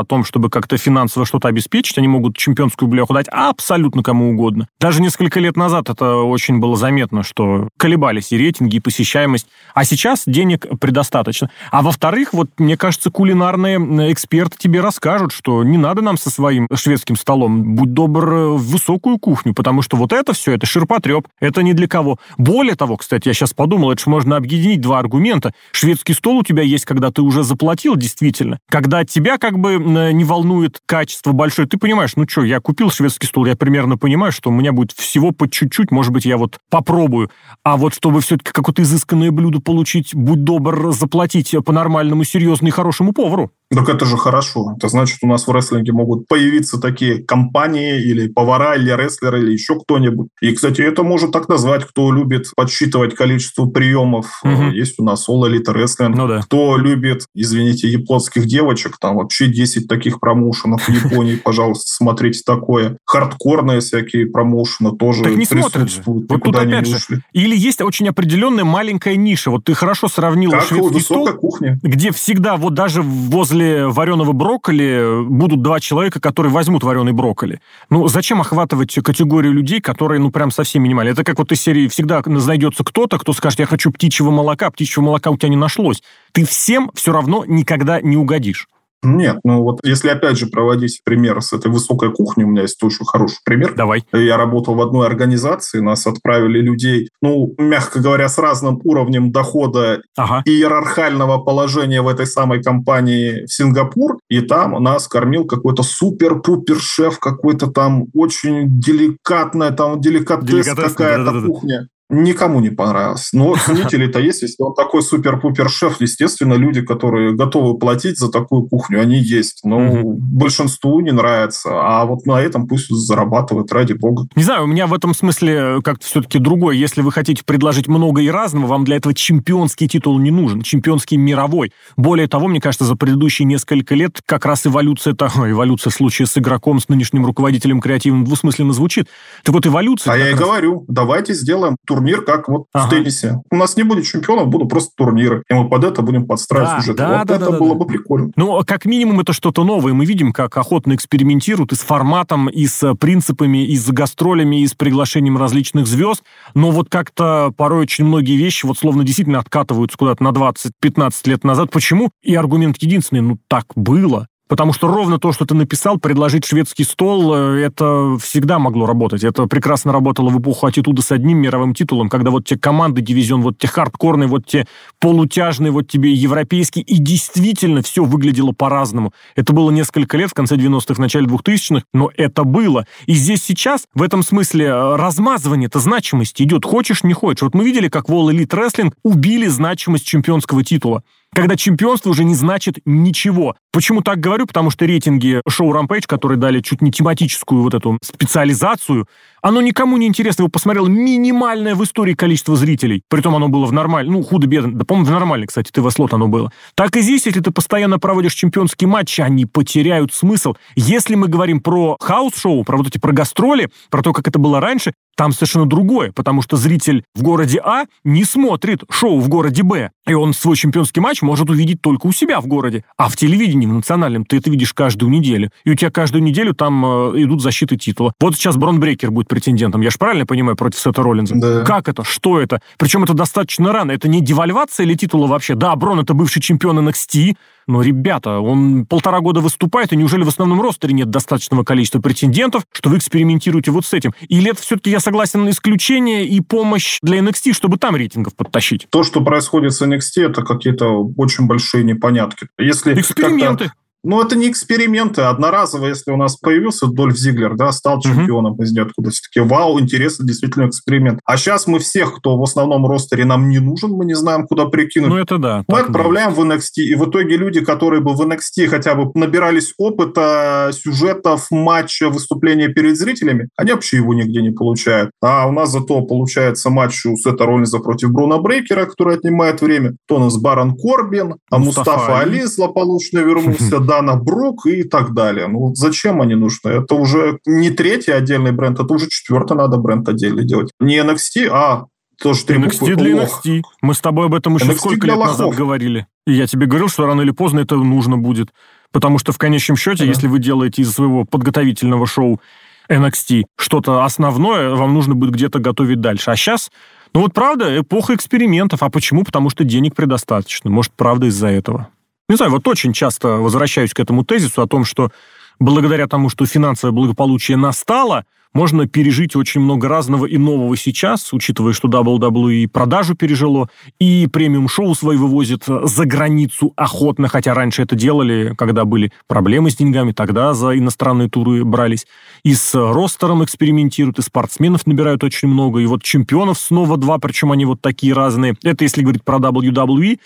о 0.00 0.04
том, 0.04 0.24
чтобы 0.24 0.50
как-то 0.50 0.76
финансово 0.76 1.26
что-то 1.26 1.48
обеспечить. 1.48 1.98
Они 1.98 2.08
могут 2.08 2.36
чемпионскую 2.36 2.88
бляху 2.88 3.14
дать 3.14 3.26
абсолютно 3.30 4.02
кому 4.02 4.30
угодно. 4.30 4.68
Даже 4.80 5.02
несколько 5.02 5.40
лет 5.40 5.56
назад 5.56 5.88
это 5.90 6.16
очень 6.16 6.58
было 6.58 6.76
заметно, 6.76 7.22
что 7.22 7.68
колебались 7.78 8.32
и 8.32 8.38
рейтинги, 8.38 8.76
и 8.76 8.80
посещаемость. 8.80 9.46
А 9.74 9.84
сейчас 9.84 10.22
денег 10.26 10.66
предостаточно. 10.80 11.50
А 11.70 11.82
во-вторых, 11.82 12.32
вот 12.32 12.50
мне 12.58 12.76
кажется, 12.76 13.10
кулинарные 13.10 13.78
эксперты 14.12 14.56
тебе 14.58 14.80
расскажут, 14.80 15.32
что 15.32 15.62
не 15.64 15.78
надо 15.78 16.02
нам 16.02 16.16
со 16.16 16.30
своим 16.30 16.66
шведским 16.74 17.16
столом, 17.16 17.74
будь 17.74 17.92
добр, 17.92 18.32
э, 18.32 18.48
в 18.50 18.70
высокую 18.70 19.18
кухню, 19.18 19.54
потому 19.54 19.82
что 19.82 19.96
вот 19.96 20.12
это 20.12 20.32
все, 20.32 20.52
это 20.52 20.66
ширпотреб, 20.66 21.26
это 21.40 21.62
ни 21.62 21.72
для 21.72 21.88
кого. 21.88 22.18
Более 22.38 22.74
того, 22.74 22.96
кстати, 22.96 23.28
я 23.28 23.34
сейчас 23.34 23.52
подумал, 23.52 23.92
это 23.92 24.02
же 24.02 24.10
можно 24.10 24.36
объединить 24.36 24.80
два 24.80 24.98
аргумента. 24.98 25.52
Шведский 25.72 26.14
стол 26.14 26.38
у 26.38 26.42
тебя 26.42 26.62
есть, 26.62 26.84
когда 26.84 27.10
ты 27.10 27.22
уже 27.22 27.42
заплатил, 27.42 27.96
действительно. 27.96 28.58
Когда 28.68 29.04
тебя 29.04 29.38
как 29.38 29.58
бы 29.58 29.74
м, 29.74 30.16
не 30.16 30.24
волнует 30.24 30.80
качество 30.86 31.32
большое, 31.32 31.68
ты 31.68 31.78
понимаешь, 31.78 32.12
ну 32.16 32.26
что, 32.28 32.44
я 32.44 32.60
купил 32.60 32.90
шведский 32.90 33.26
стол, 33.26 33.46
я 33.46 33.56
примерно 33.56 33.96
понимаю, 33.96 34.32
что 34.32 34.50
у 34.50 34.52
меня 34.52 34.72
будет 34.72 34.92
всего 34.92 35.32
по 35.32 35.48
чуть-чуть, 35.48 35.90
может 35.90 36.12
быть, 36.12 36.24
я 36.24 36.36
вот 36.36 36.58
попробую. 36.70 37.30
А 37.64 37.76
вот 37.76 37.94
чтобы 37.94 38.20
все-таки 38.20 38.52
какое-то 38.52 38.82
изысканное 38.82 39.30
блюдо 39.30 39.60
получить, 39.60 40.14
будь 40.14 40.44
добр, 40.44 40.92
заплатить 40.92 41.54
по-нормальному, 41.64 42.24
серьезно 42.24 42.68
и 42.68 42.70
хорошему 42.70 43.12
повару. 43.12 43.50
Так 43.72 43.88
это 43.88 44.04
же 44.04 44.16
хорошо. 44.16 44.74
Это 44.76 44.88
значит, 44.88 45.18
у 45.22 45.28
нас 45.28 45.46
в 45.46 45.52
рестлинге 45.52 45.92
могут 45.92 46.26
появиться 46.26 46.80
такие 46.80 47.22
компании 47.22 48.02
или 48.02 48.26
повара, 48.26 48.74
или 48.74 48.90
рестлеры, 48.90 49.42
или 49.42 49.52
еще 49.52 49.78
кто-нибудь. 49.78 50.28
И, 50.40 50.52
кстати, 50.52 50.82
это 50.82 51.04
может 51.04 51.30
так 51.30 51.48
назвать, 51.48 51.84
кто 51.84 52.10
любит 52.10 52.50
подсчитывать 52.56 53.14
количество 53.14 53.66
приемов. 53.66 54.40
Мгм. 54.42 54.70
Есть 54.70 54.98
у 54.98 55.04
нас 55.04 55.28
All 55.28 55.48
Elite 55.48 55.72
Wrestling. 55.72 56.14
Ну 56.16 56.26
да. 56.26 56.40
Кто 56.42 56.76
любит, 56.76 57.26
извините, 57.32 57.88
японских 57.88 58.46
девочек, 58.46 58.98
там 59.00 59.16
вообще 59.16 59.46
10 59.46 59.86
таких 59.86 60.18
промоушенов 60.18 60.82
в 60.82 60.88
Японии, 61.04 61.36
пожалуйста, 61.36 61.84
смотрите 61.86 62.42
такое. 62.44 62.98
Хардкорные 63.04 63.78
всякие 63.78 64.26
промоушены 64.26 64.96
тоже 64.96 65.22
Так 65.22 65.36
не 65.36 65.46
присутствуют. 65.46 66.28
Вот 66.28 66.42
тут 66.42 66.56
опять 66.56 66.88
же. 66.88 67.22
Или 67.32 67.56
есть 67.56 67.80
очень 67.82 68.08
определенная 68.08 68.64
маленькая 68.64 69.14
ниша. 69.14 69.52
Вот 69.52 69.64
ты 69.64 69.74
хорошо 69.74 70.08
сравнил 70.08 70.50
шведский 70.60 71.00
стол, 71.00 71.28
кухня. 71.34 71.78
где 71.82 72.10
всегда 72.10 72.56
вот 72.56 72.74
даже 72.74 73.02
возле 73.02 73.59
вареного 73.60 74.32
брокколи 74.32 75.24
будут 75.28 75.62
два 75.62 75.80
человека, 75.80 76.20
которые 76.20 76.52
возьмут 76.52 76.82
вареный 76.82 77.12
брокколи. 77.12 77.60
Ну, 77.90 78.08
зачем 78.08 78.40
охватывать 78.40 78.94
категорию 78.94 79.52
людей, 79.52 79.80
которые, 79.80 80.20
ну, 80.20 80.30
прям 80.30 80.50
совсем 80.50 80.82
минимальные? 80.82 81.12
Это 81.12 81.24
как 81.24 81.38
вот 81.38 81.52
из 81.52 81.60
серии 81.60 81.88
всегда 81.88 82.22
найдется 82.24 82.84
кто-то, 82.84 83.18
кто 83.18 83.32
скажет, 83.32 83.60
я 83.60 83.66
хочу 83.66 83.90
птичьего 83.90 84.30
молока, 84.30 84.70
птичьего 84.70 85.04
молока 85.04 85.30
у 85.30 85.36
тебя 85.36 85.48
не 85.48 85.56
нашлось. 85.56 86.02
Ты 86.32 86.44
всем 86.44 86.90
все 86.94 87.12
равно 87.12 87.44
никогда 87.46 88.00
не 88.00 88.16
угодишь. 88.16 88.68
Нет, 89.02 89.38
ну 89.44 89.62
вот 89.62 89.80
если 89.82 90.10
опять 90.10 90.38
же 90.38 90.46
проводить 90.46 91.00
пример 91.04 91.40
с 91.40 91.52
этой 91.52 91.70
высокой 91.70 92.12
кухней, 92.12 92.44
у 92.44 92.48
меня 92.48 92.62
есть 92.62 92.82
очень 92.82 93.06
хороший 93.06 93.38
пример. 93.44 93.74
Давай. 93.74 94.04
Я 94.12 94.36
работал 94.36 94.74
в 94.74 94.80
одной 94.80 95.06
организации, 95.06 95.80
нас 95.80 96.06
отправили 96.06 96.60
людей, 96.60 97.08
ну, 97.22 97.54
мягко 97.58 98.00
говоря, 98.00 98.28
с 98.28 98.38
разным 98.38 98.80
уровнем 98.84 99.32
дохода 99.32 100.02
ага. 100.16 100.42
и 100.44 100.50
иерархального 100.50 101.38
положения 101.38 102.02
в 102.02 102.08
этой 102.08 102.26
самой 102.26 102.62
компании 102.62 103.46
в 103.46 103.52
Сингапур, 103.52 104.18
и 104.28 104.40
там 104.42 104.82
нас 104.82 105.08
кормил 105.08 105.46
какой-то 105.46 105.82
супер-пупер 105.82 106.78
шеф, 106.78 107.18
какой-то 107.18 107.68
там 107.68 108.06
очень 108.14 108.80
деликатная, 108.80 109.70
там 109.70 110.00
деликатес 110.00 110.66
какая-то 110.74 111.42
кухня 111.46 111.88
никому 112.10 112.60
не 112.60 112.70
понравилось. 112.70 113.30
Но 113.32 113.54
ценители-то 113.64 114.18
есть, 114.18 114.42
если 114.42 114.62
он 114.62 114.74
такой 114.74 115.02
супер-пупер 115.02 115.68
шеф, 115.70 116.00
естественно, 116.00 116.54
люди, 116.54 116.82
которые 116.82 117.34
готовы 117.34 117.78
платить 117.78 118.18
за 118.18 118.30
такую 118.30 118.64
кухню, 118.64 119.00
они 119.00 119.18
есть. 119.18 119.60
Но 119.64 119.78
угу. 119.78 120.18
большинству 120.20 121.00
не 121.00 121.12
нравится. 121.12 121.70
А 121.72 122.04
вот 122.04 122.26
на 122.26 122.40
этом 122.40 122.66
пусть 122.66 122.88
зарабатывают, 122.90 123.72
ради 123.72 123.92
бога. 123.92 124.26
Не 124.36 124.42
знаю, 124.42 124.64
у 124.64 124.66
меня 124.66 124.86
в 124.86 124.94
этом 124.94 125.14
смысле 125.14 125.80
как-то 125.82 126.04
все-таки 126.04 126.38
другое. 126.38 126.76
Если 126.76 127.02
вы 127.02 127.12
хотите 127.12 127.44
предложить 127.44 127.88
много 127.88 128.20
и 128.20 128.28
разного, 128.28 128.66
вам 128.66 128.84
для 128.84 128.96
этого 128.96 129.14
чемпионский 129.14 129.88
титул 129.88 130.18
не 130.18 130.30
нужен, 130.30 130.62
чемпионский 130.62 131.16
мировой. 131.16 131.72
Более 131.96 132.26
того, 132.26 132.48
мне 132.48 132.60
кажется, 132.60 132.84
за 132.84 132.96
предыдущие 132.96 133.46
несколько 133.46 133.94
лет 133.94 134.20
как 134.26 134.44
раз 134.44 134.66
эволюция, 134.66 135.12
это, 135.12 135.30
эволюция 135.50 135.90
в 135.90 135.94
случае 135.94 136.26
с 136.26 136.36
игроком, 136.36 136.80
с 136.80 136.88
нынешним 136.88 137.24
руководителем 137.24 137.80
креативным 137.80 138.24
двусмысленно 138.24 138.72
звучит. 138.72 139.06
Так 139.44 139.54
вот, 139.54 139.66
эволюция... 139.66 140.12
А 140.12 140.16
я 140.16 140.28
и 140.28 140.32
раз... 140.32 140.40
говорю, 140.40 140.84
давайте 140.88 141.34
сделаем 141.34 141.76
тур 141.86 141.99
турнир, 142.00 142.22
как 142.22 142.48
вот 142.48 142.66
ага. 142.72 142.86
в 142.86 142.90
теннисе. 142.90 143.42
У 143.50 143.56
нас 143.56 143.76
не 143.76 143.82
будет 143.82 144.06
чемпионов, 144.06 144.48
будут 144.48 144.68
просто 144.68 144.92
турниры. 144.96 145.42
И 145.48 145.54
мы 145.54 145.68
под 145.68 145.84
это 145.84 146.02
будем 146.02 146.26
подстраивать 146.26 146.70
да, 146.70 146.80
сюжет. 146.80 146.96
Да, 146.96 147.18
вот 147.18 147.26
да, 147.26 147.36
это 147.36 147.50
да, 147.50 147.58
было 147.58 147.74
да. 147.74 147.74
бы 147.74 147.86
прикольно. 147.86 148.32
Ну, 148.36 148.60
как 148.66 148.84
минимум, 148.86 149.20
это 149.20 149.32
что-то 149.32 149.64
новое. 149.64 149.92
Мы 149.92 150.04
видим, 150.04 150.32
как 150.32 150.56
охотно 150.56 150.94
экспериментируют 150.94 151.72
и 151.72 151.76
с 151.76 151.80
форматом, 151.80 152.48
и 152.48 152.66
с 152.66 152.94
принципами, 152.94 153.66
и 153.66 153.76
с 153.76 153.88
гастролями, 153.88 154.62
и 154.62 154.66
с 154.66 154.74
приглашением 154.74 155.36
различных 155.36 155.86
звезд. 155.86 156.22
Но 156.54 156.70
вот 156.70 156.88
как-то 156.88 157.52
порой 157.56 157.82
очень 157.82 158.04
многие 158.04 158.36
вещи 158.36 158.66
вот 158.66 158.78
словно 158.78 159.04
действительно 159.04 159.38
откатываются 159.38 159.98
куда-то 159.98 160.22
на 160.22 160.28
20-15 160.28 161.12
лет 161.26 161.44
назад. 161.44 161.70
Почему? 161.70 162.10
И 162.22 162.34
аргумент 162.34 162.76
единственный, 162.78 163.20
ну 163.20 163.38
так 163.48 163.66
было. 163.74 164.26
Потому 164.50 164.72
что 164.72 164.88
ровно 164.88 165.20
то, 165.20 165.30
что 165.30 165.46
ты 165.46 165.54
написал, 165.54 165.98
предложить 165.98 166.44
шведский 166.44 166.82
стол, 166.82 167.32
э, 167.34 167.60
это 167.60 168.16
всегда 168.20 168.58
могло 168.58 168.84
работать. 168.84 169.22
Это 169.22 169.46
прекрасно 169.46 169.92
работало 169.92 170.28
в 170.28 170.40
эпоху 170.40 170.66
аттитуда 170.66 171.02
с 171.02 171.12
одним 171.12 171.38
мировым 171.38 171.72
титулом, 171.72 172.08
когда 172.08 172.32
вот 172.32 172.46
те 172.46 172.58
команды, 172.58 173.00
дивизион, 173.00 173.42
вот 173.42 173.58
те 173.58 173.68
хардкорные, 173.68 174.26
вот 174.28 174.46
те 174.46 174.66
полутяжные, 174.98 175.70
вот 175.70 175.86
тебе 175.86 176.12
европейские, 176.12 176.82
и 176.82 176.98
действительно 176.98 177.80
все 177.82 178.02
выглядело 178.04 178.50
по-разному. 178.50 179.12
Это 179.36 179.52
было 179.52 179.70
несколько 179.70 180.16
лет, 180.16 180.30
в 180.30 180.34
конце 180.34 180.56
90-х, 180.56 181.00
начале 181.00 181.26
2000-х, 181.26 181.84
но 181.94 182.10
это 182.16 182.42
было. 182.42 182.86
И 183.06 183.12
здесь 183.12 183.44
сейчас, 183.44 183.84
в 183.94 184.02
этом 184.02 184.24
смысле, 184.24 184.64
э, 184.64 184.96
размазывание-то 184.96 185.78
значимости 185.78 186.42
идет. 186.42 186.64
Хочешь, 186.64 187.04
не 187.04 187.12
хочешь. 187.12 187.42
Вот 187.42 187.54
мы 187.54 187.62
видели, 187.62 187.88
как 187.88 188.08
в 188.08 188.12
All 188.12 188.32
Elite 188.32 188.48
Wrestling 188.48 188.92
убили 189.04 189.46
значимость 189.46 190.06
чемпионского 190.06 190.64
титула 190.64 191.04
когда 191.34 191.56
чемпионство 191.56 192.10
уже 192.10 192.24
не 192.24 192.34
значит 192.34 192.78
ничего. 192.84 193.56
Почему 193.72 194.02
так 194.02 194.18
говорю? 194.18 194.46
Потому 194.46 194.70
что 194.70 194.84
рейтинги 194.84 195.40
шоу 195.48 195.72
Rampage, 195.72 196.06
которые 196.06 196.38
дали 196.38 196.60
чуть 196.60 196.82
не 196.82 196.90
тематическую 196.90 197.62
вот 197.62 197.74
эту 197.74 197.98
специализацию, 198.02 199.06
оно 199.42 199.60
никому 199.60 199.96
не 199.96 200.06
интересно. 200.06 200.42
Его 200.42 200.50
посмотрело 200.50 200.86
минимальное 200.86 201.74
в 201.74 201.84
истории 201.84 202.14
количество 202.14 202.56
зрителей. 202.56 203.02
Притом 203.08 203.34
оно 203.34 203.48
было 203.48 203.66
в 203.66 203.72
нормальном, 203.72 204.14
ну, 204.14 204.22
худо-бедно. 204.22 204.74
Да, 204.74 204.84
по-моему, 204.84 205.08
в 205.08 205.12
нормальной, 205.12 205.46
кстати, 205.46 205.70
ТВ-слот 205.70 206.12
оно 206.14 206.28
было. 206.28 206.52
Так 206.74 206.96
и 206.96 207.00
здесь, 207.00 207.26
если 207.26 207.40
ты 207.40 207.50
постоянно 207.50 207.98
проводишь 207.98 208.34
чемпионские 208.34 208.88
матчи, 208.88 209.20
они 209.20 209.46
потеряют 209.46 210.12
смысл. 210.12 210.54
Если 210.76 211.14
мы 211.14 211.28
говорим 211.28 211.60
про 211.60 211.96
хаус-шоу, 212.00 212.64
про 212.64 212.76
вот 212.76 212.88
эти 212.88 212.98
про 212.98 213.12
гастроли, 213.12 213.70
про 213.90 214.02
то, 214.02 214.12
как 214.12 214.28
это 214.28 214.38
было 214.38 214.60
раньше, 214.60 214.92
там 215.20 215.32
совершенно 215.32 215.66
другое, 215.66 216.12
потому 216.12 216.40
что 216.40 216.56
зритель 216.56 217.04
в 217.14 217.22
городе 217.22 217.60
А 217.62 217.84
не 218.04 218.24
смотрит 218.24 218.84
шоу 218.90 219.20
в 219.20 219.28
городе 219.28 219.62
Б, 219.62 219.90
и 220.06 220.14
он 220.14 220.32
свой 220.32 220.56
чемпионский 220.56 221.02
матч 221.02 221.20
может 221.20 221.50
увидеть 221.50 221.82
только 221.82 222.06
у 222.06 222.12
себя 222.12 222.40
в 222.40 222.46
городе. 222.46 222.84
А 222.96 223.10
в 223.10 223.16
телевидении, 223.16 223.66
в 223.66 223.72
национальном, 223.72 224.24
ты 224.24 224.38
это 224.38 224.50
видишь 224.50 224.72
каждую 224.72 225.10
неделю. 225.10 225.50
И 225.64 225.70
у 225.70 225.74
тебя 225.74 225.90
каждую 225.90 226.22
неделю 226.22 226.54
там 226.54 226.84
э, 226.86 227.22
идут 227.22 227.42
защиты 227.42 227.76
титула. 227.76 228.14
Вот 228.18 228.34
сейчас 228.34 228.56
Брон 228.56 228.80
Брейкер 228.80 229.10
будет 229.10 229.28
претендентом, 229.30 229.80
я 229.80 229.90
же 229.90 229.96
правильно 229.96 230.26
понимаю, 230.26 230.56
против 230.56 230.78
Сета 230.78 231.02
Роллинза? 231.02 231.34
Да. 231.36 231.64
Как 231.64 231.88
это? 231.88 232.04
Что 232.04 232.40
это? 232.40 232.60
Причем 232.76 233.04
это 233.04 233.14
достаточно 233.14 233.72
рано. 233.72 233.92
Это 233.92 234.08
не 234.08 234.20
девальвация 234.20 234.84
или 234.84 234.94
титула 234.94 235.26
вообще? 235.26 235.54
Да, 235.54 235.74
Брон 235.76 236.00
это 236.00 236.12
бывший 236.12 236.42
чемпион 236.42 236.86
NXT, 236.86 237.36
но, 237.66 237.82
ребята, 237.82 238.40
он 238.40 238.84
полтора 238.84 239.20
года 239.20 239.40
выступает, 239.40 239.92
и 239.92 239.96
неужели 239.96 240.24
в 240.24 240.28
основном 240.28 240.60
ростере 240.60 240.92
нет 240.92 241.08
достаточного 241.08 241.62
количества 241.62 242.00
претендентов, 242.00 242.64
что 242.72 242.90
вы 242.90 242.98
экспериментируете 242.98 243.70
вот 243.70 243.86
с 243.86 243.94
этим? 243.94 244.12
Или 244.28 244.50
это 244.50 244.60
все-таки, 244.60 244.90
я 244.90 244.98
согласен, 244.98 245.48
исключение 245.48 246.26
и 246.26 246.40
помощь 246.40 246.98
для 247.00 247.20
NXT, 247.20 247.52
чтобы 247.52 247.78
там 247.78 247.94
рейтингов 247.94 248.34
подтащить? 248.34 248.88
То, 248.90 249.04
что 249.04 249.20
происходит 249.20 249.72
с 249.72 249.82
NXT, 249.82 250.30
это 250.30 250.42
какие-то 250.42 250.88
очень 251.16 251.46
большие 251.46 251.84
непонятки. 251.84 252.48
Если 252.58 252.98
Эксперименты. 252.98 253.70
Ну, 254.02 254.20
это 254.22 254.36
не 254.36 254.48
эксперименты. 254.48 255.22
Одноразово, 255.22 255.86
если 255.86 256.10
у 256.10 256.16
нас 256.16 256.36
появился 256.36 256.86
Дольф 256.86 257.16
Зиглер, 257.16 257.54
да, 257.56 257.70
стал 257.72 258.00
чемпионом 258.00 258.60
из 258.62 258.72
ниоткуда. 258.72 259.10
Все-таки 259.10 259.40
вау, 259.40 259.78
интересно, 259.78 260.26
действительно 260.26 260.68
эксперимент. 260.68 261.20
А 261.24 261.36
сейчас 261.36 261.66
мы 261.66 261.78
всех, 261.78 262.16
кто 262.16 262.38
в 262.38 262.42
основном 262.42 262.86
ростере 262.86 263.24
нам 263.24 263.48
не 263.48 263.58
нужен, 263.58 263.90
мы 263.90 264.04
не 264.04 264.14
знаем, 264.14 264.46
куда 264.46 264.66
прикинуть. 264.66 265.10
Ну, 265.10 265.16
это 265.18 265.38
да. 265.38 265.64
Мы 265.68 265.80
отправляем 265.80 266.32
в 266.32 266.40
NXT. 266.40 266.76
И 266.76 266.94
в 266.94 267.08
итоге 267.08 267.36
люди, 267.36 267.60
которые 267.60 268.00
бы 268.00 268.14
в 268.14 268.20
NXT 268.22 268.68
хотя 268.68 268.94
бы 268.94 269.10
набирались 269.14 269.74
опыта, 269.78 270.70
сюжетов, 270.72 271.48
матча, 271.50 272.08
выступления 272.08 272.68
перед 272.68 272.96
зрителями, 272.96 273.48
они 273.56 273.72
вообще 273.72 273.98
его 273.98 274.14
нигде 274.14 274.40
не 274.40 274.50
получают. 274.50 275.10
А 275.20 275.46
у 275.46 275.52
нас 275.52 275.70
зато 275.70 276.00
получается 276.02 276.70
матч 276.70 277.04
у 277.06 277.16
Сета 277.16 277.44
Роллинза 277.44 277.78
против 277.80 278.10
Бруна 278.10 278.38
Брейкера, 278.38 278.86
который 278.86 279.16
отнимает 279.16 279.60
время. 279.60 279.96
То 280.06 280.16
у 280.16 280.18
нас 280.20 280.38
Барон 280.38 280.76
Корбин, 280.76 281.34
а 281.50 281.58
Мустафа, 281.58 281.90
Мустафа 281.90 282.20
Али 282.20 282.42
злополучно 282.42 283.18
вернулся 283.18 283.80
Дана 283.90 284.14
Брук 284.14 284.66
и 284.66 284.84
так 284.84 285.14
далее. 285.14 285.48
Ну 285.48 285.58
вот 285.58 285.76
зачем 285.76 286.22
они 286.22 286.36
нужны? 286.36 286.70
Это 286.70 286.94
уже 286.94 287.40
не 287.44 287.70
третий 287.70 288.12
отдельный 288.12 288.52
бренд, 288.52 288.78
это 288.78 288.94
уже 288.94 289.08
четвертый 289.08 289.56
надо 289.56 289.78
бренд 289.78 290.08
отдельный 290.08 290.44
делать. 290.44 290.70
Не 290.78 290.98
NXT, 290.98 291.48
а 291.50 291.86
тоже 292.22 292.44
три 292.44 292.58
NXT 292.58 292.78
буквы. 292.78 292.96
для 292.96 293.16
лох. 293.16 293.44
NXT. 293.44 293.62
Мы 293.82 293.94
с 293.94 294.00
тобой 294.00 294.26
об 294.26 294.34
этом 294.34 294.54
еще 294.54 294.66
NXT 294.66 294.76
сколько 294.76 295.06
лет 295.08 295.16
лохов. 295.16 295.38
назад 295.38 295.56
говорили. 295.56 296.06
И 296.24 296.32
я 296.32 296.46
тебе 296.46 296.66
говорил, 296.66 296.88
что 296.88 297.04
рано 297.04 297.22
или 297.22 297.32
поздно 297.32 297.58
это 297.58 297.74
нужно 297.74 298.16
будет. 298.16 298.50
Потому 298.92 299.18
что 299.18 299.32
в 299.32 299.38
конечном 299.38 299.76
счете, 299.76 300.04
да. 300.04 300.10
если 300.10 300.28
вы 300.28 300.38
делаете 300.38 300.82
из 300.82 300.92
своего 300.92 301.24
подготовительного 301.24 302.06
шоу 302.06 302.40
NXT 302.88 303.42
что-то 303.56 304.04
основное, 304.04 304.76
вам 304.76 304.94
нужно 304.94 305.16
будет 305.16 305.32
где-то 305.32 305.58
готовить 305.58 306.00
дальше. 306.00 306.30
А 306.30 306.36
сейчас, 306.36 306.70
ну 307.12 307.22
вот 307.22 307.34
правда, 307.34 307.80
эпоха 307.80 308.14
экспериментов. 308.14 308.84
А 308.84 308.88
почему? 308.90 309.24
Потому 309.24 309.50
что 309.50 309.64
денег 309.64 309.96
предостаточно. 309.96 310.70
Может, 310.70 310.92
правда 310.92 311.26
из-за 311.26 311.48
этого. 311.48 311.88
Не 312.30 312.36
знаю, 312.36 312.52
вот 312.52 312.68
очень 312.68 312.92
часто 312.92 313.38
возвращаюсь 313.38 313.92
к 313.92 313.98
этому 313.98 314.24
тезису 314.24 314.62
о 314.62 314.68
том, 314.68 314.84
что 314.84 315.10
благодаря 315.58 316.06
тому, 316.06 316.28
что 316.28 316.46
финансовое 316.46 316.92
благополучие 316.92 317.56
настало, 317.56 318.24
можно 318.54 318.86
пережить 318.86 319.34
очень 319.34 319.60
много 319.60 319.88
разного 319.88 320.26
и 320.26 320.38
нового 320.38 320.76
сейчас, 320.76 321.32
учитывая, 321.32 321.72
что 321.72 321.88
WWE 321.88 322.68
продажу 322.68 323.16
пережило, 323.16 323.68
и 323.98 324.28
премиум-шоу 324.32 324.94
свои 324.94 325.16
вывозит 325.16 325.64
за 325.66 326.04
границу 326.04 326.72
охотно, 326.76 327.26
хотя 327.26 327.52
раньше 327.52 327.82
это 327.82 327.96
делали, 327.96 328.54
когда 328.56 328.84
были 328.84 329.10
проблемы 329.26 329.72
с 329.72 329.76
деньгами, 329.76 330.12
тогда 330.12 330.54
за 330.54 330.78
иностранные 330.78 331.28
туры 331.28 331.64
брались. 331.64 332.06
И 332.44 332.54
с 332.54 332.74
ростером 332.74 333.42
экспериментируют, 333.42 334.20
и 334.20 334.22
спортсменов 334.22 334.86
набирают 334.86 335.24
очень 335.24 335.48
много, 335.48 335.80
и 335.80 335.86
вот 335.86 336.04
чемпионов 336.04 336.60
снова 336.60 336.96
два, 336.96 337.18
причем 337.18 337.50
они 337.50 337.64
вот 337.64 337.80
такие 337.80 338.12
разные. 338.12 338.54
Это 338.62 338.84
если 338.84 339.02
говорить 339.02 339.24
про 339.24 339.38
WWE, 339.38 340.20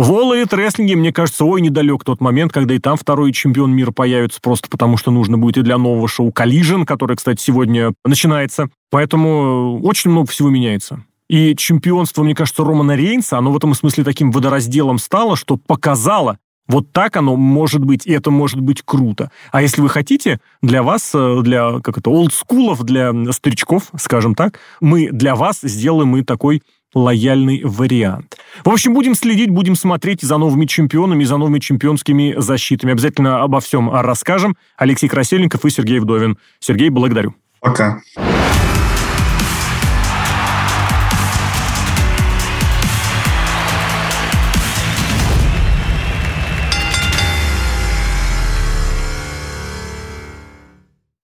в 0.00 0.12
All 0.12 0.32
Elite 0.32 0.56
Wrestling, 0.56 0.96
мне 0.96 1.12
кажется, 1.12 1.44
ой, 1.44 1.60
недалек 1.60 2.04
тот 2.04 2.22
момент, 2.22 2.54
когда 2.54 2.74
и 2.74 2.78
там 2.78 2.96
второй 2.96 3.32
чемпион 3.32 3.72
мира 3.72 3.90
появится, 3.90 4.40
просто 4.40 4.68
потому 4.70 4.96
что 4.96 5.10
нужно 5.10 5.36
будет 5.36 5.58
и 5.58 5.62
для 5.62 5.76
нового 5.76 6.08
шоу 6.08 6.30
Collision, 6.30 6.86
которое, 6.86 7.16
кстати, 7.16 7.42
сегодня 7.42 7.92
начинается. 8.06 8.70
Поэтому 8.90 9.78
очень 9.82 10.10
много 10.10 10.30
всего 10.30 10.48
меняется. 10.48 11.04
И 11.28 11.54
чемпионство, 11.54 12.22
мне 12.22 12.34
кажется, 12.34 12.64
Романа 12.64 12.96
Рейнса, 12.96 13.36
оно 13.36 13.52
в 13.52 13.56
этом 13.58 13.74
смысле 13.74 14.04
таким 14.04 14.30
водоразделом 14.30 14.98
стало, 14.98 15.36
что 15.36 15.58
показало, 15.58 16.38
вот 16.66 16.92
так 16.92 17.16
оно 17.16 17.36
может 17.36 17.84
быть, 17.84 18.06
и 18.06 18.12
это 18.12 18.30
может 18.30 18.60
быть 18.60 18.80
круто. 18.82 19.30
А 19.52 19.60
если 19.60 19.82
вы 19.82 19.90
хотите, 19.90 20.40
для 20.62 20.82
вас, 20.82 21.10
э, 21.14 21.40
для, 21.42 21.80
как 21.80 21.98
это, 21.98 22.08
олдскулов, 22.08 22.84
для 22.84 23.12
старичков, 23.32 23.90
скажем 23.98 24.34
так, 24.34 24.60
мы 24.80 25.10
для 25.10 25.34
вас 25.34 25.60
сделаем 25.62 26.16
и 26.16 26.22
такой 26.22 26.62
лояльный 26.94 27.62
вариант. 27.64 28.36
В 28.64 28.70
общем, 28.70 28.94
будем 28.94 29.14
следить, 29.14 29.50
будем 29.50 29.76
смотреть 29.76 30.22
за 30.22 30.36
новыми 30.38 30.66
чемпионами, 30.66 31.24
за 31.24 31.36
новыми 31.36 31.58
чемпионскими 31.58 32.34
защитами. 32.36 32.92
Обязательно 32.92 33.42
обо 33.42 33.60
всем 33.60 33.90
расскажем. 33.92 34.56
Алексей 34.76 35.08
Красильников 35.08 35.64
и 35.64 35.70
Сергей 35.70 35.98
Вдовин. 35.98 36.38
Сергей, 36.58 36.88
благодарю. 36.90 37.34
Пока. 37.60 38.00